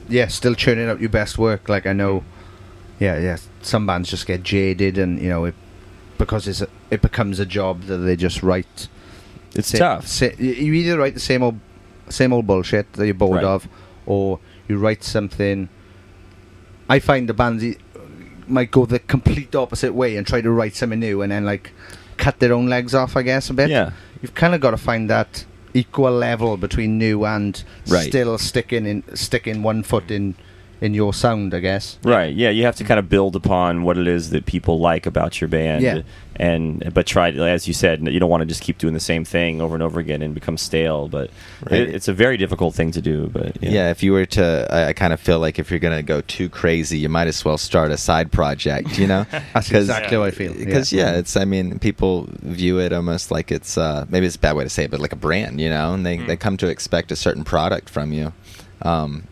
[0.10, 1.68] yeah still churning up your best work.
[1.70, 2.24] Like I know,
[3.00, 3.38] yeah, yeah.
[3.62, 5.56] Some bands just get jaded, and you know it
[6.18, 8.88] because it's a, it becomes a job that they just write.
[9.56, 10.08] It's sa- tough.
[10.08, 11.60] sa- you you either write the same old
[12.10, 13.44] same old bullshit that you're bored Right.
[13.44, 13.68] of,
[14.06, 15.70] or you write something.
[16.90, 17.64] I find the bands
[18.50, 21.72] might go the complete opposite way and try to write something new, and then like
[22.18, 23.16] cut their own legs off.
[23.16, 23.70] I guess a bit.
[23.70, 23.92] Yeah.
[24.22, 28.08] You've kind of got to find that equal level between new and Right.
[28.08, 30.36] still sticking in sticking one foot in
[30.82, 31.54] in your sound.
[31.54, 31.98] I guess.
[32.04, 32.34] Right.
[32.34, 35.40] Yeah, you have to kind of build upon what it is that people like about
[35.42, 35.84] your band.
[35.84, 36.02] Yeah.
[36.40, 39.00] And but try to, as you said, you don't want to just keep doing the
[39.00, 41.08] same thing over and over again and become stale.
[41.08, 41.32] But
[41.64, 41.82] Right.
[41.82, 43.26] it, it's a very difficult thing to do.
[43.28, 43.70] But yeah.
[43.72, 46.04] Yeah, if you were to, I, I kind of feel like if you're going to
[46.04, 49.26] go too crazy, you might as well start a side project, you know?
[49.56, 50.54] That's exactly how I feel.
[50.54, 51.16] Because, yeah.
[51.16, 54.64] it's, I mean, people view it almost like it's, uh, maybe it's a bad way
[54.64, 55.96] to say it, but like a brand, you know?
[55.96, 58.32] And they, they come to expect a certain product from you.
[58.84, 59.24] Um,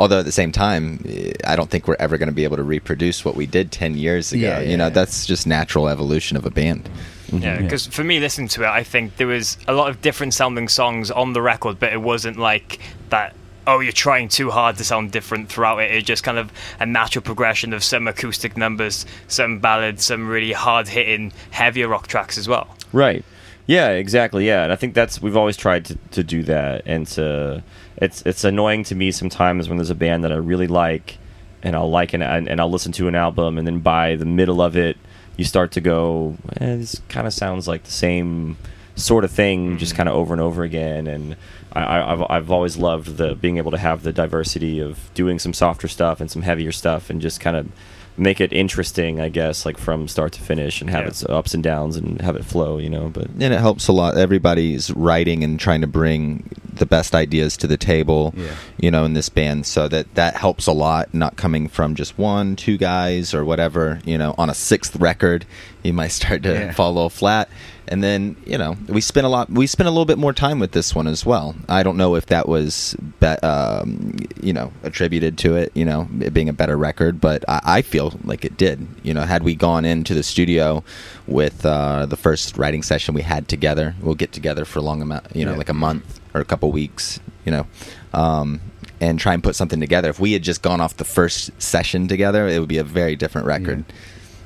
[0.00, 1.04] although at the same time,
[1.44, 3.98] I don't think we're ever going to be able to reproduce what we did 10
[3.98, 4.40] years ago.
[4.40, 4.88] Yeah, you know, yeah.
[4.88, 6.88] that's just natural evolution of a band.
[7.30, 7.64] Yeah, mm-hmm.
[7.64, 10.68] because for me, listening to it, I think there was a lot of different sounding
[10.68, 12.80] songs on the record, but it wasn't like
[13.10, 13.36] that.
[13.66, 15.90] Oh, you're trying too hard to sound different throughout it.
[15.92, 20.52] It's just kind of a natural progression of some acoustic numbers, some ballads, some really
[20.52, 22.74] hard hitting, heavier rock tracks as well.
[22.90, 23.22] Right.
[23.66, 24.46] Yeah, exactly.
[24.46, 27.62] Yeah, and I think that's we've always tried to, to do that, and to
[28.00, 31.18] it's it's annoying to me sometimes when there's a band that I really like,
[31.62, 34.24] and I'll like an and, and I'll listen to an album, and then by the
[34.24, 34.96] middle of it,
[35.36, 38.56] you start to go, eh, this kind of sounds like the same
[38.96, 41.36] sort of thing, just kind of over and over again, and
[41.72, 45.38] I, I, I've I've always loved the being able to have the diversity of doing
[45.38, 47.68] some softer stuff and some heavier stuff, and just kind of
[48.16, 51.08] make it interesting, I guess, like from start to finish, and have Yeah.
[51.08, 53.08] its ups and downs, and have it flow, you know.
[53.08, 54.16] But and it helps a lot.
[54.18, 56.50] Everybody's writing and trying to bring
[56.80, 58.48] the best ideas to the table, Yeah.
[58.80, 59.64] you know, in this band.
[59.66, 61.14] So that that helps a lot.
[61.14, 64.00] Not coming from just one, two guys or whatever.
[64.04, 65.46] You know, on a sixth record,
[65.84, 66.72] you might start to Yeah.
[66.72, 67.48] fall a little flat.
[67.88, 69.50] And then you know, we spent a lot.
[69.50, 71.54] We spent a little bit more time with this one as well.
[71.68, 75.72] I don't know if that was, be, um, you know, attributed to it.
[75.74, 78.86] You know, it being a better record, but I, I feel like it did.
[79.02, 80.84] You know, had we gone into the studio
[81.26, 85.02] with uh, the first writing session we had together, we'll get together for a long
[85.02, 85.26] amount.
[85.34, 85.58] You know, Yeah.
[85.58, 87.20] like a month or a couple weeks.
[87.44, 87.66] You know,
[88.12, 88.60] um,
[89.00, 90.10] and try and put something together.
[90.10, 93.16] If we had just gone off the first session together, it would be a very
[93.16, 93.84] different record.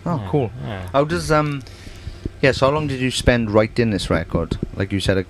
[0.07, 0.49] Oh, cool.
[0.93, 1.63] How does um?
[2.41, 2.53] Yeah.
[2.53, 4.59] So how long did you spend writing this record?
[4.77, 5.25] Like you said, a,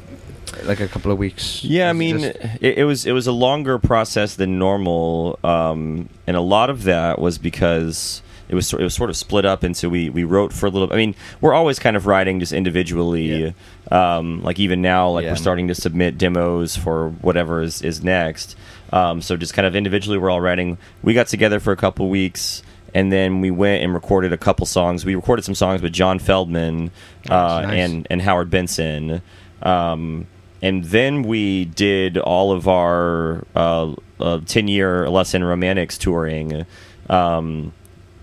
[0.64, 1.64] like a couple of weeks.
[1.64, 6.09] Yeah, I mean, just- it, it was it was a longer process than normal, um,
[6.26, 9.64] and a lot of that was because it was it was sort of split up
[9.64, 10.92] into we we wrote for a little.
[10.92, 13.55] I mean, we're always kind of writing just individually.
[13.90, 15.30] Um, like even now, like Yeah.
[15.32, 18.57] we're starting to submit demos for whatever is is next.
[18.92, 20.78] Um, so just kind of individually, we're all writing.
[21.03, 22.62] We got together for a couple weeks.
[22.97, 25.05] And then we went and recorded a couple songs.
[25.05, 26.90] We recorded some songs with John Feldmann
[27.28, 27.72] uh, Nice.
[27.76, 29.20] and and Howard Benson.
[29.62, 30.28] Um,
[30.62, 36.64] and then we did all of our uh, uh, 10 year lesson romantics touring
[37.11, 37.72] um,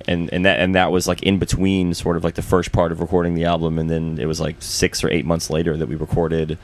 [0.08, 2.92] and and that and that was like in between sort of like the first part
[2.92, 5.88] of recording the album and then it was like six or eight months later that
[5.88, 6.58] we recorded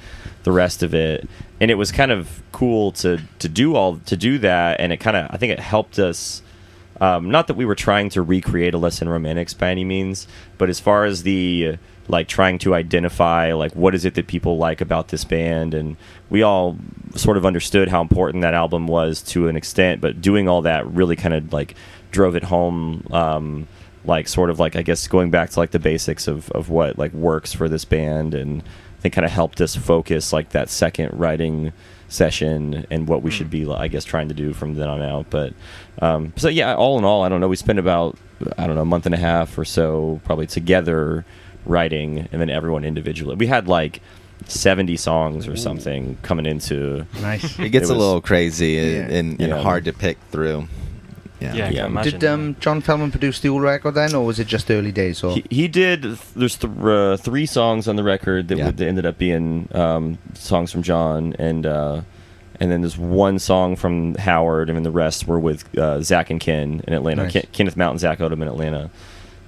[0.44, 1.28] the rest of it.
[1.60, 4.98] And it was kind of cool to to do all to do that and it
[4.98, 6.42] kind of i think it helped us
[7.00, 10.28] um, not that we were trying to recreate a lesson romantics by any means,
[10.58, 11.78] but as far as the
[12.10, 15.98] like trying to identify like what is it that people like about this band, and
[16.30, 16.78] we all
[17.16, 20.88] sort of understood how important that album was to an extent, but doing all that
[20.88, 21.76] really kind of like
[22.12, 23.06] drove it home.
[23.12, 23.68] Um,
[24.06, 26.98] like sort of like I guess going back to like the basics of, of what
[26.98, 30.70] like works for this band and I think kind of helped us focus like that
[30.70, 31.74] second writing
[32.08, 35.30] session and what we should be I guess trying to do from then on out
[35.30, 35.52] but
[36.02, 38.18] um, so yeah all in all I don't know we spent about
[38.58, 41.26] I don't know a month and a half or so probably together
[41.66, 44.02] writing and then everyone individually we had like
[44.46, 47.60] 70 songs or something coming into nice.
[47.60, 49.18] It gets a was- little crazy and, Yeah.
[49.18, 49.62] and, and Yeah.
[49.62, 50.68] hard to pick through.
[51.40, 51.54] Yeah.
[51.54, 51.86] Yeah, I Yeah.
[51.86, 52.20] imagine.
[52.20, 55.24] Did um, John Feldmann produce the old record then, or was it just early days?
[55.24, 56.02] Or He, he did.
[56.36, 58.66] There's th- uh, three songs on the record that, Yeah.
[58.68, 62.02] would, that ended up being um, songs from John, and uh,
[62.60, 66.32] and then there's one song from Howard, and then the rest were with uh, Zach
[66.32, 67.24] and Ken in Atlanta.
[67.24, 67.34] Nice.
[67.34, 68.90] Ken, Kenneth Mountain, Zach Odom in Atlanta,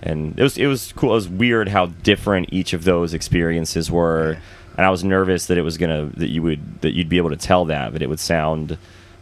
[0.04, 1.10] and it was it was cool.
[1.12, 4.38] It was weird how different each of those experiences were,
[4.78, 7.32] and I was nervous that it was gonna that you would that you'd be able
[7.32, 8.78] to tell that, but it would sound.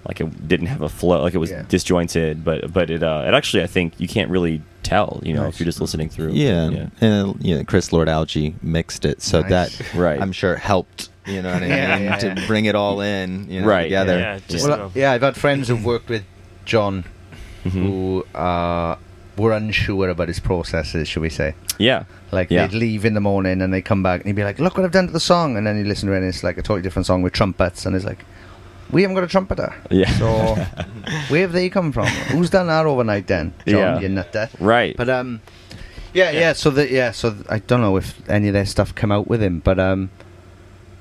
[0.08, 1.64] Like it didn't have a flow, like it was Yeah.
[1.68, 5.43] disjointed, but but it uh, it actually I think you can't really tell, you know,
[5.43, 5.55] Nice.
[5.55, 6.32] if you're just listening through.
[6.32, 6.88] Yeah, yeah.
[7.01, 9.49] and you know, Chris Lord-Alge mixed it, so Nice.
[9.78, 10.22] that Right.
[10.22, 11.10] I'm sure helped.
[11.26, 11.70] You know what I mean?
[11.70, 14.18] Yeah, yeah, to bring it all in, you know, Right, together.
[14.18, 16.24] Yeah, just well, uh, yeah, I've had friends who've worked with
[16.64, 17.03] John
[17.66, 17.84] Mm-hmm.
[17.86, 18.95] who uh,
[19.38, 21.53] were unsure about his processes, should we say?
[21.78, 22.05] Yeah.
[22.32, 22.66] Like Yeah.
[22.68, 24.86] they'd leave in the morning and they come back and he'd be like, "Look what
[24.86, 26.62] I've done to the song," and then you listen to it and it's like a
[26.62, 28.24] totally different song with trumpets, and it's like,
[28.92, 30.10] "We haven't got a trumpeter." Yeah.
[30.18, 30.56] So
[31.30, 32.08] where have they come from?
[32.08, 33.54] Who's done that overnight then?
[33.66, 34.00] John, Yeah.
[34.00, 34.50] you nutter.
[34.60, 34.96] Right.
[34.98, 35.42] But um,
[36.14, 36.54] yeah, yeah.
[36.54, 39.28] So that yeah, so th- I don't know if any of their stuff come out
[39.28, 40.10] with him, but um,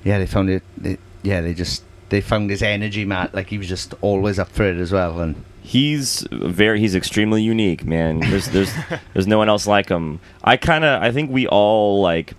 [0.03, 0.63] yeah, they found it.
[0.77, 3.33] They, yeah, they just they found his energy, Matt.
[3.33, 7.41] Like he was just always up for it as well, and he's very he's extremely
[7.41, 8.19] unique, man.
[8.19, 8.73] There's there's
[9.13, 10.19] there's no one else like him.
[10.43, 12.33] I kind of I think we all like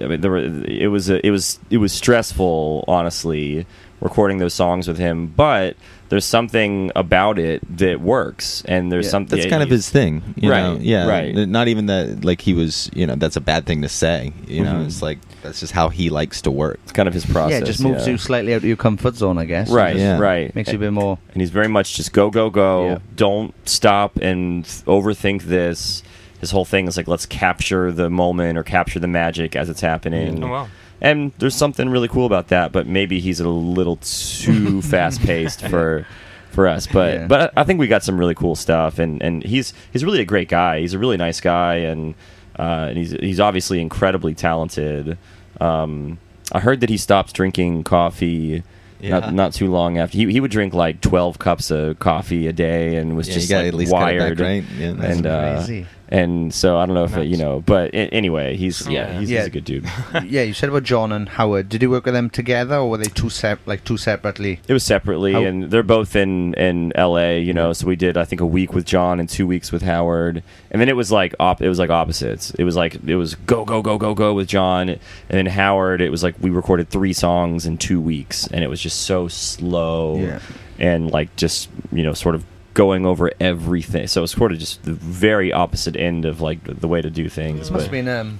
[0.00, 3.66] I mean there were, it was a, it was it was stressful honestly
[4.06, 5.76] recording those songs with him, but
[6.08, 10.22] there's something about it that works and there's Yeah, something that's kind of his thing,
[10.36, 10.78] you Right, know.
[10.80, 11.34] Yeah, right.
[11.34, 14.32] Not even that, like he was, you know, that's a bad thing to say.
[14.46, 14.86] You know, Mhm.
[14.86, 16.78] it's like that's just how he likes to work.
[16.84, 17.50] It's kind of his process.
[17.52, 18.12] yeah, it just moves yeah.
[18.12, 19.68] you slightly out of your comfort zone, I guess.
[19.70, 20.18] Right, Yeah.
[20.18, 20.54] right.
[20.54, 21.18] Makes you a bit more.
[21.32, 22.98] and he's very much just go go go Yeah.
[23.16, 26.02] don't stop and overthink this
[26.40, 29.80] his whole thing is like let's capture the moment or capture the magic as it's
[29.80, 30.68] happening Oh, wow.
[31.00, 35.60] And there's something really cool about that but maybe he's a little too fast paced
[35.68, 36.06] for
[36.50, 37.26] for us but Yeah.
[37.26, 40.24] but I think we got some really cool stuff and and he's he's really a
[40.24, 42.14] great guy he's a really nice guy and
[42.58, 45.18] uh, and he's he's obviously incredibly talented
[45.60, 46.18] um,
[46.52, 48.62] I heard that he stopped drinking coffee
[49.00, 49.10] Yeah.
[49.20, 52.52] not not too long after he he would drink like twelve cups of coffee a
[52.54, 54.40] day and was Yeah, just like at least cut it wired.
[54.40, 54.64] right?
[54.78, 55.86] Yeah, that's and uh, crazy.
[56.08, 59.10] And so I don't know if it, you know, but a- anyway, he's oh, yeah,
[59.12, 59.20] Yeah.
[59.20, 59.38] he's, Yeah.
[59.40, 59.84] he's a good dude.
[60.24, 61.68] yeah, you said about John and Howard.
[61.68, 64.60] Did you work with them together, or were they two sep- like two separately?
[64.68, 67.40] It was separately, How- and they're both in in L.A.
[67.40, 69.82] You know, so we did I think a week with John and two weeks with
[69.82, 72.50] Howard, and then it was like op- it was like opposites.
[72.52, 74.98] It was like it was go go go go go with John, and
[75.28, 76.00] then Howard.
[76.00, 79.28] It was like we recorded three songs in two weeks, and it was just so
[79.28, 80.38] slow, Yeah.
[80.78, 82.44] and like just you know sort of
[82.76, 84.06] going over everything.
[84.06, 87.10] So it's sort of just the very opposite end of like the, the way to
[87.10, 87.68] do things.
[87.68, 88.38] It must but- have been um,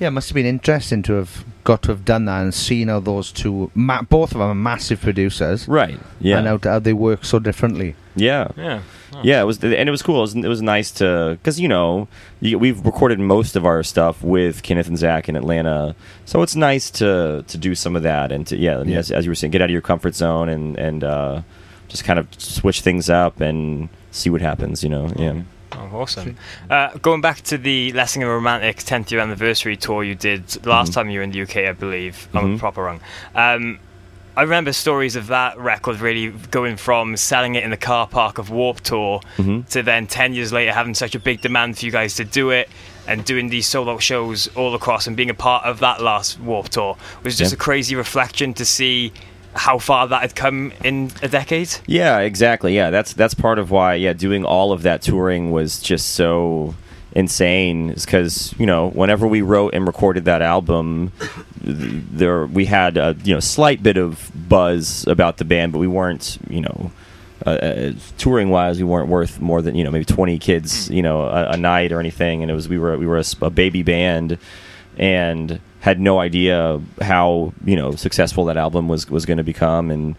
[0.00, 2.88] yeah, it must have been interesting to have got to have done that and seen
[2.88, 5.98] how those two, ma- both of them are massive producers, right?
[6.20, 7.94] Yeah, and how, how they work so differently.
[8.16, 8.48] yeah.
[8.56, 8.80] Yeah.
[9.22, 10.18] Yeah, it was, and it was cool.
[10.18, 12.06] It was, it was nice to, because you know,
[12.40, 16.54] you, we've recorded most of our stuff with Kenneth and Zach in Atlanta, so it's
[16.54, 18.98] nice to to do some of that and to yeah, Yeah.
[18.98, 21.40] As, as you were saying, get out of your comfort zone and and uh,
[21.88, 24.82] just kind of switch things up and see what happens.
[24.82, 25.42] You know, yeah.
[25.72, 26.36] Oh, awesome.
[26.70, 30.90] Uh, going back to the Lessing and Romantic 10th year anniversary tour you did last
[30.90, 30.94] Mhm.
[30.94, 32.28] time you were in the UK, I believe.
[32.32, 32.58] I'm Mhm.
[32.58, 33.00] proper wrong.
[33.34, 33.78] Um,
[34.36, 38.38] I remember stories of that record really going from selling it in the car park
[38.38, 39.66] of Warped Tour Mhm.
[39.70, 42.50] to then 10 years later having such a big demand for you guys to do
[42.50, 42.68] it
[43.08, 46.72] and doing these solo shows all across and being a part of that last Warped
[46.72, 47.56] Tour was just Yeah.
[47.56, 49.12] a crazy reflection to see
[49.56, 51.74] how far that had come in a decade.
[51.86, 52.74] Yeah, exactly.
[52.74, 53.94] Yeah, that's that's part of why.
[53.94, 56.74] Yeah, doing all of that touring was just so
[57.12, 57.90] insane.
[57.90, 61.12] Is because you know whenever we wrote and recorded that album,
[61.62, 65.88] there we had a you know slight bit of buzz about the band, but we
[65.88, 66.92] weren't you know.
[67.44, 71.02] Uh, uh, touring wise, we weren't worth more than you know maybe twenty kids you
[71.02, 73.50] know a, a night or anything, and it was we were we were a, a
[73.50, 74.38] baby band,
[74.98, 79.92] and had no idea how you know successful that album was was going to become,
[79.92, 80.16] and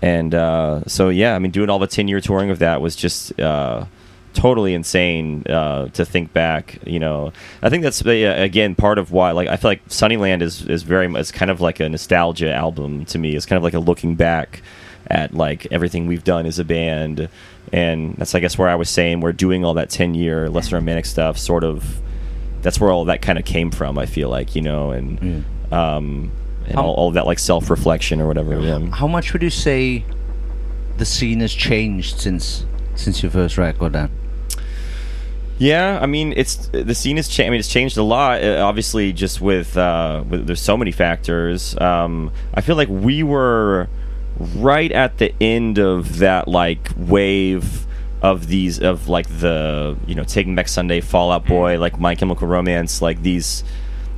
[0.00, 2.94] and uh, so yeah, I mean, doing all the ten year touring of that was
[2.94, 3.84] just uh,
[4.32, 6.78] totally insane uh, to think back.
[6.86, 9.32] You know, I think that's uh, again part of why.
[9.32, 12.54] Like, I feel like Sunnyland is is very much it's kind of like a nostalgia
[12.54, 13.34] album to me.
[13.34, 14.62] It's kind of like a looking back
[15.08, 17.28] at like everything we've done as a band.
[17.72, 20.70] And that's, I guess, where I was saying we're doing all that ten year less
[20.70, 21.36] romantic stuff.
[21.38, 22.00] Sort of,
[22.62, 23.98] that's where all that kind of came from.
[23.98, 26.30] I feel like you know, and um,
[26.66, 28.58] and How- all, all that like self reflection or whatever.
[28.60, 28.78] Yeah.
[28.90, 30.04] How much would you say
[30.96, 33.92] the scene has changed since since your first record?
[33.92, 34.10] Then
[35.58, 37.48] Yeah, I mean, it's the scene has changed.
[37.48, 38.42] I mean, it's changed a lot.
[38.44, 41.76] Uh, obviously, just with, uh, with there's so many factors.
[41.80, 43.88] Um, I feel like we were
[44.56, 47.86] right at the end of that like wave
[48.22, 52.14] of these of like the you know taking back Sunday, Fall Out Boy, like My
[52.14, 53.64] Chemical Romance, like these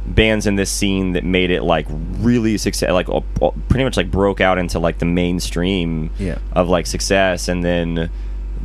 [0.07, 3.97] bands in this scene that made it like really success, like uh, uh, pretty much
[3.97, 6.39] like broke out into like the mainstream Yeah.
[6.53, 8.11] of like success, and then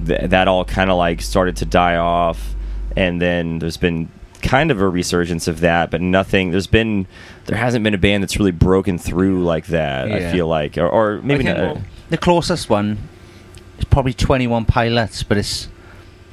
[0.06, 2.56] th- that all kind of like started to die off,
[2.96, 4.10] and then there's been
[4.42, 6.52] kind of a resurgence of that, but nothing.
[6.52, 7.08] There's been
[7.48, 10.12] there hasn't been a band that's really broken through like that.
[10.12, 11.58] I feel like, or, or maybe not.
[11.58, 12.98] well, the closest one
[13.80, 15.68] is probably Twenty One Pilots, but it's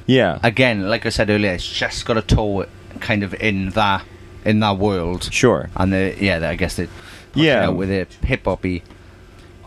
[0.05, 0.39] yeah.
[0.43, 2.65] again, like I said earlier, it's just got a toe
[2.99, 4.03] kind of in that
[4.45, 5.31] in that world.
[5.31, 5.69] Sure.
[5.75, 6.89] And the yeah, I guess it
[7.35, 7.69] Yeah.
[7.69, 8.83] with a hip hoppy.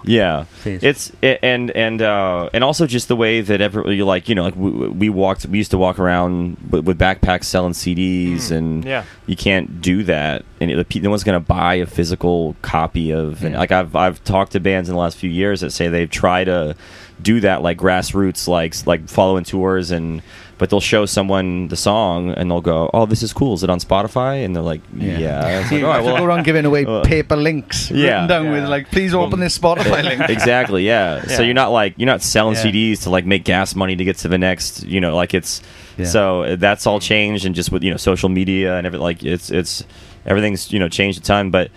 [0.09, 0.85] Yeah, Phase.
[0.85, 4.45] it's it, and and uh, and also just the way that every like you know
[4.45, 8.85] like we, we walked we used to walk around with, with backpacks selling CDs and
[8.85, 9.03] yeah.
[9.27, 13.55] you can't do that and it, no one's gonna buy a physical copy of and
[13.55, 13.59] Yeah.
[13.59, 16.45] like I've I've talked to bands in the last few years that say they've tried
[16.45, 16.77] to
[17.23, 20.23] do that like grassroots like like following tours and
[20.59, 23.71] but they'll show someone the song and they'll go oh this is cool is it
[23.71, 26.65] on Spotify and they're like yeah, It's like, you "All right, well, go around giving
[26.65, 28.23] away uh, paper links yeah.
[28.23, 30.29] written down with like, please open this Spotify link.
[30.31, 31.23] exactly yeah.
[31.27, 32.65] so you're not like you're not selling Yeah.
[32.65, 35.63] cds to like make gas money to get to the next you know like it's
[35.97, 36.05] Yeah.
[36.07, 39.25] so uh, that's all changed and just with you know social media and everything like
[39.25, 39.85] it's it's
[40.27, 41.71] everything's you know changed a ton but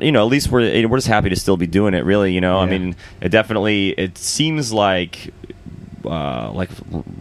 [0.00, 2.40] you know at least we're we're just happy to still be doing it really you
[2.40, 2.58] know?
[2.58, 5.32] I mean it definitely it seems like
[6.04, 6.70] uh, like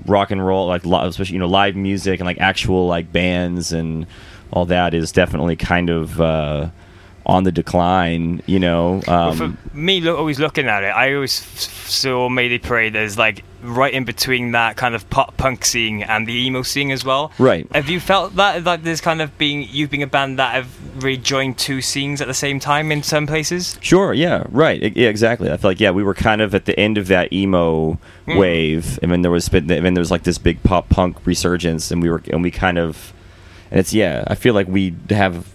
[0.06, 4.08] rock and roll, like especially you know live music and like actual like bands and
[4.52, 6.70] all that is definitely kind of uh,
[7.26, 8.42] on the decline.
[8.46, 12.96] You know, Well, um, for me, always looking at it, I always saw Mayday Parade
[12.96, 16.90] as like right in between that kind of pop punk scene and the emo scene
[16.90, 17.32] as well.
[17.38, 17.68] Right.
[17.76, 21.04] Have you felt that like there's kind of being you being a band that have
[21.04, 23.78] really joined two scenes at the same time in some places?
[23.82, 24.14] Sure.
[24.14, 24.46] Yeah.
[24.50, 24.84] Right.
[24.84, 25.10] I- Yeah.
[25.10, 25.52] Exactly.
[25.52, 28.38] I feel like yeah, we were kind of at the end of that emo Mm.
[28.38, 31.90] wave, and then there was been then there was like this big pop punk resurgence,
[31.92, 33.14] and we were and we kind of,
[33.72, 34.24] and it's yeah.
[34.28, 35.48] I feel like we have.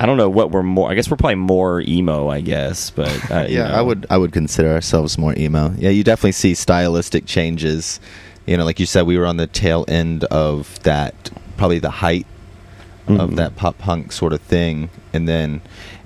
[0.00, 0.90] I don't know what we're more.
[0.90, 2.28] I guess we're probably more emo.
[2.28, 3.74] I guess, but uh, you yeah, know.
[3.74, 5.74] I would I would consider ourselves more emo.
[5.76, 7.98] Yeah, you definitely see stylistic changes.
[8.46, 11.90] You know, like you said, we were on the tail end of that, probably the
[11.90, 12.26] height
[13.08, 13.36] of Mhm.
[13.36, 14.88] that pop punk sort of thing,
[15.18, 15.60] and then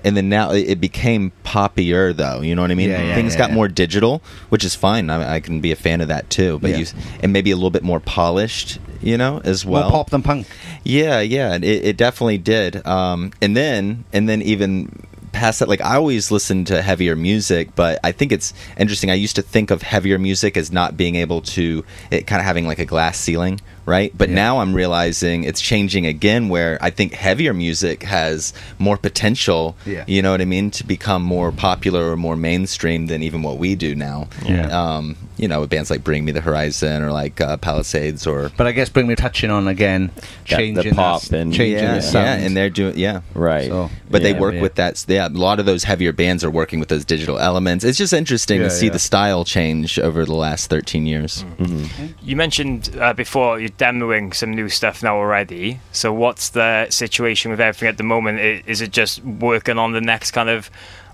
[0.05, 2.41] and then now it became poppier though.
[2.41, 2.89] You know what I mean?
[2.89, 5.11] Yeah, yeah, Things yeah, got more digital, which is fine.
[5.11, 6.59] I, I can be a fan of that too.
[6.59, 6.87] But you
[7.23, 8.79] and maybe a little bit more polished.
[9.03, 9.91] You know, as well.
[9.91, 10.47] More pop than punk.
[10.85, 12.87] Yeah, yeah, it, it definitely did.
[12.87, 17.75] Um, and then, and then even past that, like I always listen to heavier music,
[17.75, 19.11] but I think it's interesting.
[19.11, 22.47] I used to think of heavier music as not being able to, it kind of
[22.47, 24.13] having like a glass ceiling right?
[24.17, 29.77] But now I'm realizing it's changing again, where I think heavier music has more potential.
[29.87, 30.05] Yeah.
[30.07, 30.71] You know what I mean?
[30.73, 34.29] To become more popular or more mainstream than even what we do now.
[34.45, 34.67] Yeah.
[34.69, 38.53] Um, you know, with bands like Bring Me the Horizon or like uh, Palisades or
[38.57, 40.11] But I guess bring me touching on again,
[40.47, 42.27] Yeah, the pop that, and- changing yeah, the sound.
[42.41, 43.69] yeah, and they're doing yeah, right.
[43.69, 44.61] So- but they work yeah.
[44.61, 45.05] with that.
[45.09, 47.83] Yeah, a lot of those heavier bands are working with those digital elements.
[47.85, 48.93] It's just interesting Yeah, to see yeah.
[48.93, 51.45] the style change over the last 13 years.
[52.23, 55.81] You mentioned uh, before you're demoing some new stuff now already.
[55.93, 58.41] So what's the situation with everything at the moment?
[58.67, 60.71] Is it just working on the next kind of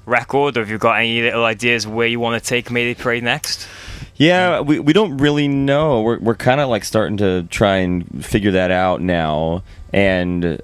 [0.06, 3.22] record, or have you got any little ideas where you want to take Mayday Parade
[3.22, 3.68] next?
[4.16, 6.02] Yeah, we, we don't really know.
[6.02, 10.60] We're we're kind of like starting to try and figure that out now, and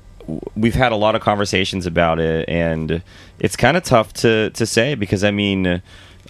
[0.56, 3.02] we've had a lot of conversations about it, and
[3.38, 5.82] it's kind of tough to to say because I mean.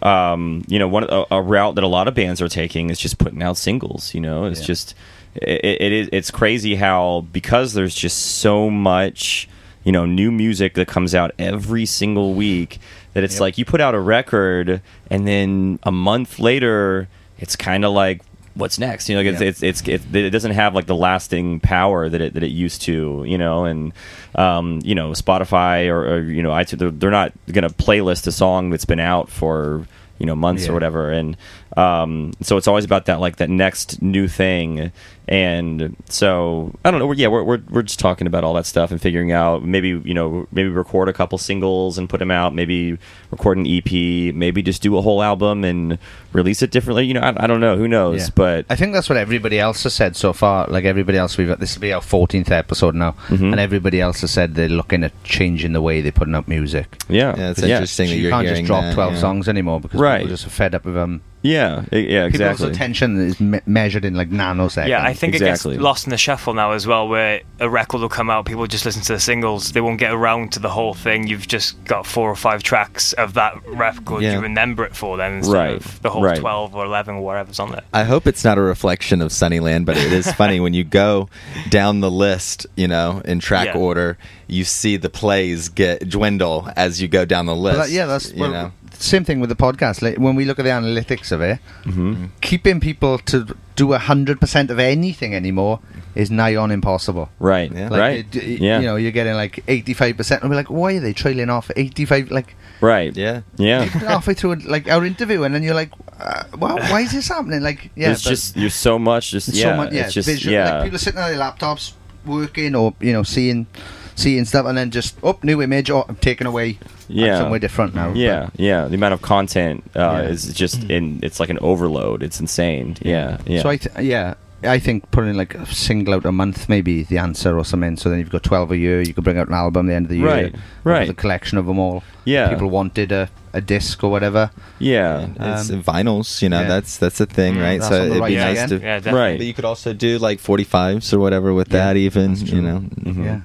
[0.02, 2.98] Um, you know, one a, a route that a lot of bands are taking is
[2.98, 4.12] just putting out singles.
[4.12, 4.94] You know, it's just
[5.36, 9.48] it, it is it's crazy how because there's just so much
[9.84, 12.78] you know new music that comes out every single week
[13.14, 14.80] that it's like you put out a record
[15.10, 17.08] and then a month later
[17.38, 18.20] it's kind of like
[18.54, 19.08] what's next?
[19.08, 22.20] You know like it's, it's it's it, it doesn't have like the lasting power that
[22.20, 23.64] it that it used to you know?
[23.64, 23.92] And
[24.36, 28.32] um you know spotify or, or you know iTunes they're, they're not gonna playlist a
[28.32, 29.86] song that's been out for
[30.18, 30.70] you know months Yeah.
[30.70, 31.10] or whatever.
[31.10, 31.36] And
[31.76, 34.92] um so it's always about that like that next new thing
[35.26, 38.66] and so i don't know we're, yeah we're, we're, we're just talking about all that
[38.66, 42.30] stuff and figuring out maybe you know maybe record a couple singles and put them
[42.30, 42.98] out maybe
[43.30, 43.90] record an ep
[44.34, 45.98] maybe just do a whole album and
[46.34, 48.28] release it differently you know i, I don't know who knows Yeah.
[48.34, 50.66] but I think that's what everybody else has said so far.
[50.68, 53.52] Like everybody else, we've this will be our 14th episode now, Mhm.
[53.52, 56.98] and everybody else has said they're looking at changing the way they're putting out music.
[57.08, 57.68] yeah Yeah, it's yeah.
[57.76, 59.18] interesting that you you're can't just drop that, 12 yeah.
[59.20, 60.18] songs anymore because Right.
[60.20, 61.22] people just are fed up with them.
[61.44, 64.88] Yeah yeah exactly People's attention is me- measured in like nanoseconds.
[64.88, 65.74] Yeah, I think Exactly.
[65.74, 68.46] it gets lost in the shuffle now as well, where a record will come out,
[68.46, 71.26] people just listen to the singles, they won't get around to the whole thing.
[71.28, 74.34] You've just got four or five tracks of that record Yeah.
[74.36, 76.38] you remember it for, then instead Right, of the whole right.
[76.40, 77.82] twelve or eleven or whatever's on there.
[77.92, 81.28] I hope it's not a reflection of Sunnyland, but it is funny when you go
[81.68, 83.80] down the list, you know, in track Yeah.
[83.80, 84.16] order,
[84.48, 87.76] you see the plays get dwindle as you go down the list.
[87.78, 88.72] But that- yeah, that's you well, know.
[89.04, 90.02] Same thing with the podcast.
[90.02, 92.26] Like when we look at the analytics of it, Mm-hmm.
[92.40, 95.80] keeping people to do hundred percent of anything anymore
[96.14, 97.28] is nigh on impossible.
[97.40, 97.88] right Yeah.
[97.88, 100.70] Like, right it- it- yeah You know, you're getting like eighty-five percent, and we're like,
[100.70, 102.30] why are they trailing off eighty-five?
[102.30, 103.42] Like right Yeah.
[103.56, 105.90] yeah halfway through like our interview, and then you're like,
[106.20, 107.62] uh, why, why is this happening?
[107.62, 110.52] Like, yeah, It's just you're so much just yeah so much, yeah, it's just visual,
[110.54, 111.92] yeah like people sitting on their laptops
[112.24, 113.66] working or you know seeing
[114.14, 116.78] seeing stuff, and then just oh, new image, oh, I'm taken away.
[117.06, 117.38] Yeah.
[117.38, 118.12] somewhere different now.
[118.14, 118.86] Yeah, yeah.
[118.88, 120.30] The amount of content uh, Yeah.
[120.30, 121.20] is just in.
[121.22, 122.22] It's like an overload.
[122.22, 122.96] It's insane.
[123.02, 123.60] Yeah, yeah.
[123.62, 127.18] So I th- yeah, I think putting like a single out a month maybe the
[127.18, 127.98] answer or something.
[127.98, 129.02] So then you've got twelve a year.
[129.02, 130.26] You could bring out an album at the end of the year.
[130.26, 131.10] Right, right.
[131.10, 132.02] A collection of them all.
[132.24, 132.48] Yeah.
[132.48, 134.50] People wanted a, a disc or whatever.
[134.78, 136.68] yeah, It's Um, vinyls, you know, yeah.
[136.68, 137.80] that's that's a thing, Mm, right?
[137.80, 138.68] that's so it'd right be nice again.
[138.70, 139.20] to Yeah, definitely.
[139.20, 139.36] right.
[139.38, 142.62] But you could also do like 45s or whatever with Yeah, that even, you true.
[142.62, 142.78] know.
[143.04, 143.24] Mhm.
[143.26, 143.40] Yeah.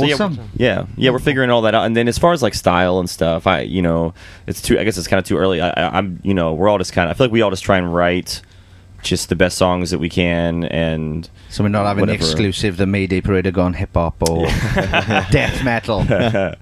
[0.00, 0.46] So, yeah.
[0.56, 3.08] Yeah, yeah, we're figuring all that out, and then as far as like style and
[3.08, 4.14] stuff, I you know,
[4.46, 4.78] it's too.
[4.78, 5.60] I guess it's kind of too early.
[5.60, 7.14] I, I, I'm you know, we're all just kind of.
[7.14, 8.42] I feel like we all just try and write
[9.02, 12.18] just the best songs that we can, and So we're not having Whatever.
[12.18, 14.46] the exclusive, the Mayday Parade have gone hip hop or
[15.30, 16.04] death metal.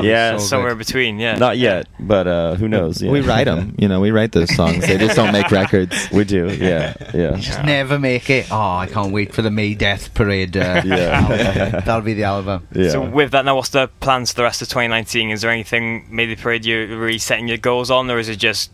[0.00, 0.86] Yeah, so Somewhere in good.
[0.86, 1.34] between, yeah.
[1.36, 3.02] not yet, but uh, who knows?
[3.02, 3.10] Yeah.
[3.10, 4.86] We write them, you know, we write those songs.
[4.86, 6.08] They just don't make records.
[6.12, 6.46] We do.
[6.46, 7.34] Yeah, yeah.
[7.34, 8.52] You just never make it.
[8.52, 10.56] Oh, I can't wait for the May Death Parade.
[10.56, 11.26] Uh, Yeah.
[11.28, 11.82] album.
[11.84, 12.68] That'll be the album.
[12.72, 12.90] yeah.
[12.90, 15.30] So with that now, what's the plans for the rest of 2019?
[15.30, 18.70] Is there anything maybe parade you're really setting your goals on, or is it just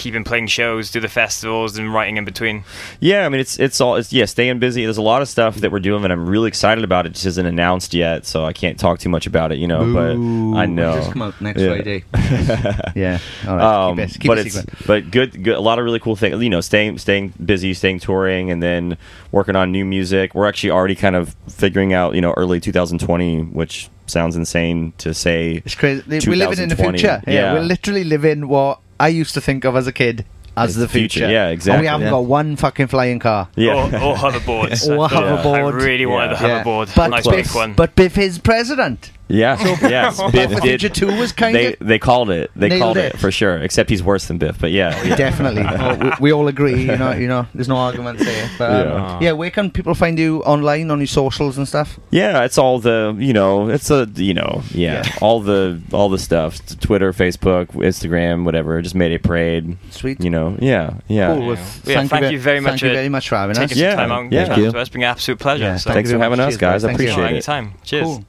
[0.00, 2.64] keeping playing shows, do the festivals, and writing in between?
[2.98, 4.84] Yeah, I mean it's it's all it's yeah, staying busy.
[4.84, 7.06] There's a lot of stuff that we're doing and I'm really excited about.
[7.06, 9.82] It just isn't announced yet, so I can't talk too much about it, you know.
[9.82, 10.94] Ooh, but I know.
[10.96, 11.68] Just come out next Yeah.
[11.68, 12.04] Friday.
[12.96, 13.18] yeah.
[13.46, 13.88] All right.
[13.88, 14.86] Um, keep it, keep but it it's secret.
[14.86, 15.54] but good, good.
[15.56, 16.42] A lot of really cool things.
[16.42, 18.96] You know, staying staying busy, staying touring, and then
[19.32, 20.34] working on new music.
[20.34, 25.14] We're actually already kind of figuring out, you know, early 2020, which sounds insane to
[25.14, 25.62] say.
[25.64, 26.02] It's crazy.
[26.08, 27.22] We're living in the future.
[27.26, 27.32] Yeah.
[27.32, 27.52] Yeah.
[27.54, 30.24] We're literally living what I used to think of as a kid
[30.56, 31.20] as As the the future.
[31.20, 31.32] future.
[31.32, 31.80] Yeah, And exactly.
[31.82, 32.10] we haven't Yeah.
[32.10, 33.48] got one fucking flying car.
[33.56, 33.74] Yeah.
[33.74, 34.88] Or, or hoverboards.
[34.96, 35.54] Or I thought- hoverboard.
[35.56, 36.60] I really wanted Yeah.
[36.60, 36.94] a hoverboard.
[36.94, 37.72] But nice Biff, big one.
[37.74, 39.10] but Biff is president.
[39.30, 40.20] Yeah, yes.
[40.32, 40.80] Biff Papa did.
[40.80, 41.78] Ninja 2 was kind They of.
[41.80, 42.50] they called it.
[42.56, 43.14] They called it.
[43.14, 43.18] it.
[43.20, 43.58] for sure.
[43.58, 44.58] Except he's worse than Biff.
[44.58, 45.16] But yeah, yeah.
[45.16, 45.64] Definitely.
[45.80, 48.50] Oh, we, we all agree, you know, you know, there's no argument there.
[48.58, 49.18] But, um, Yeah.
[49.20, 49.32] yeah.
[49.32, 51.98] where can people find you online on your socials and stuff?
[52.10, 55.12] Yeah, it's all the you know, it's a you know, yeah, Yeah.
[55.20, 56.58] all the all the stuff.
[56.80, 58.82] Twitter, Facebook, Instagram, whatever.
[58.82, 59.76] Just Mayday Parade.
[59.90, 60.20] Sweet.
[60.22, 61.28] You know, yeah, yeah.
[61.34, 61.46] Cool.
[61.46, 62.80] Well, Yeah, thank, you very much.
[62.80, 63.74] Thank you very much for having us.
[63.74, 64.46] Yeah, time out and yeah.
[64.46, 64.70] Thank you.
[64.78, 65.64] It's been an absolute pleasure.
[65.64, 65.92] Yeah, so.
[65.92, 66.84] Thanks for having us, guys.
[66.84, 66.96] I guys.
[66.96, 67.12] Thank you.
[67.12, 67.48] appreciate it.
[67.48, 67.74] Anytime.
[67.84, 68.20] Cheers.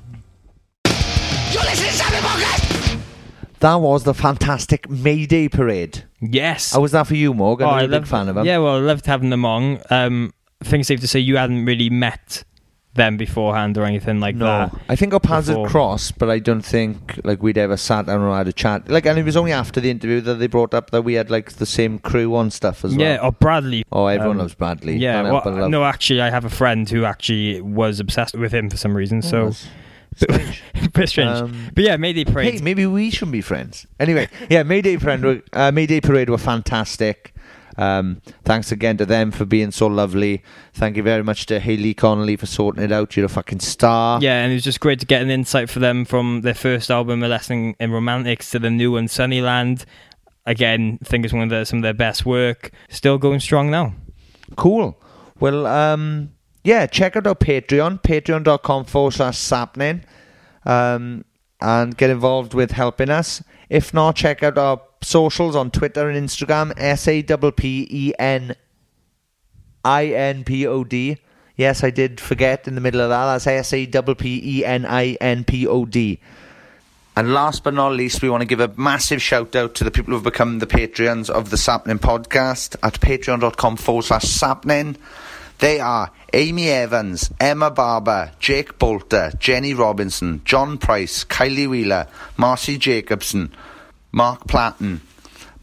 [3.62, 6.04] That was the fantastic Mayday Parade.
[6.20, 6.74] Yes.
[6.74, 7.68] How was that for you, Morgan?
[7.68, 8.46] Oh, You're I a big loved- fan of them.
[8.46, 9.80] Yeah, well, I loved having them on.
[9.90, 12.44] Um, I think it's safe to say you hadn't really met
[12.94, 14.72] them beforehand or anything like that.
[14.74, 14.82] No, that.
[14.90, 18.22] I think our paths had crossed, but I don't think like we'd ever sat down
[18.22, 18.90] and had a chat.
[18.90, 21.30] Like, and it was only after the interview that they brought up that we had
[21.32, 23.14] like the same crew on stuff as Yeah, well.
[23.14, 23.84] Yeah, or Bradley.
[23.94, 24.98] Oh, everyone Um, loves Bradley.
[24.98, 28.76] Yeah, well, no, actually, I have a friend who actually was obsessed with him for
[28.78, 29.22] some reason.
[29.22, 29.68] So, was
[30.16, 30.64] strange.
[30.94, 31.30] bit strange.
[31.30, 32.54] Um, but yeah, Mayday Parade.
[32.54, 33.88] Hey, maybe we shouldn't be friends.
[34.00, 37.34] Anyway, yeah, Mayday Parade, were, uh, Mayday Parade were fantastic.
[37.78, 40.44] Um, thanks again to them for being so lovely.
[40.74, 43.16] Thank you very much to Hayley Connolly for sorting it out.
[43.16, 44.20] You're a fucking star.
[44.22, 46.92] Yeah, and it was just great to get an insight for them from their first
[46.92, 49.86] album, A Lesson in Romantics, to the new one, Sunnyland.
[50.46, 52.72] Again, I think it's one of their, some of their best work.
[52.90, 53.94] Still going strong now.
[54.58, 55.00] Cool.
[55.40, 56.32] Well, um,
[56.64, 60.04] yeah, check out our Patreon, patreon.com forward slash sappenin,
[60.66, 61.26] um,
[61.60, 63.44] and get involved with helping us.
[63.70, 68.14] If not, check out our socials on Twitter and Instagram, S A P P E
[68.20, 68.56] N
[69.84, 71.18] I N P O D.
[71.56, 73.26] Yes, I did forget in the middle of that.
[73.26, 76.20] That's S A P P E N I N P O D.
[77.16, 79.92] And last but not least, we want to give a massive shout out to the
[79.92, 84.96] people who've become the Patreons of the Sappenin podcast at patreon.com forward slash sappenin.
[85.62, 92.80] They are Amy Evans, Emma Barber, Jake Bolter, Jenny Robinson, John Price, Kylie Wheeler, Marcy
[92.80, 93.54] Jacobson,
[94.12, 95.02] Mark Platten,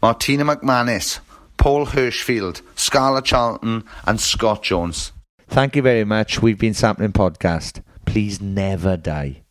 [0.01, 1.19] Martina McManus,
[1.57, 5.11] Paul Hirschfield, Scarlett Charlton, and Scott Jones.
[5.49, 6.41] Thank you very much.
[6.41, 7.83] We've been Sappenin Podcast.
[8.05, 9.43] Please never die.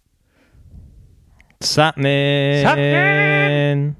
[1.61, 2.64] Sappenin.
[2.64, 3.96] Sappenin.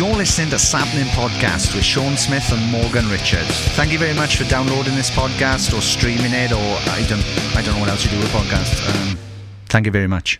[0.00, 3.50] You're listening to Sappenin Podcast with Sean Smith and Morgan Richards.
[3.76, 7.22] Thank you very much for downloading this podcast or streaming it, or I don't,
[7.54, 8.80] I don't know what else you do with podcasts.
[8.88, 9.18] Um,
[9.66, 10.38] thank you very much.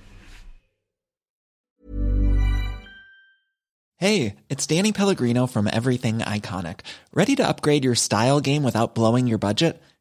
[3.98, 6.80] Hey, it's Danny Pellegrino from Everything Iconic.
[7.12, 9.78] Ready to upgrade your style game without blowing your budget?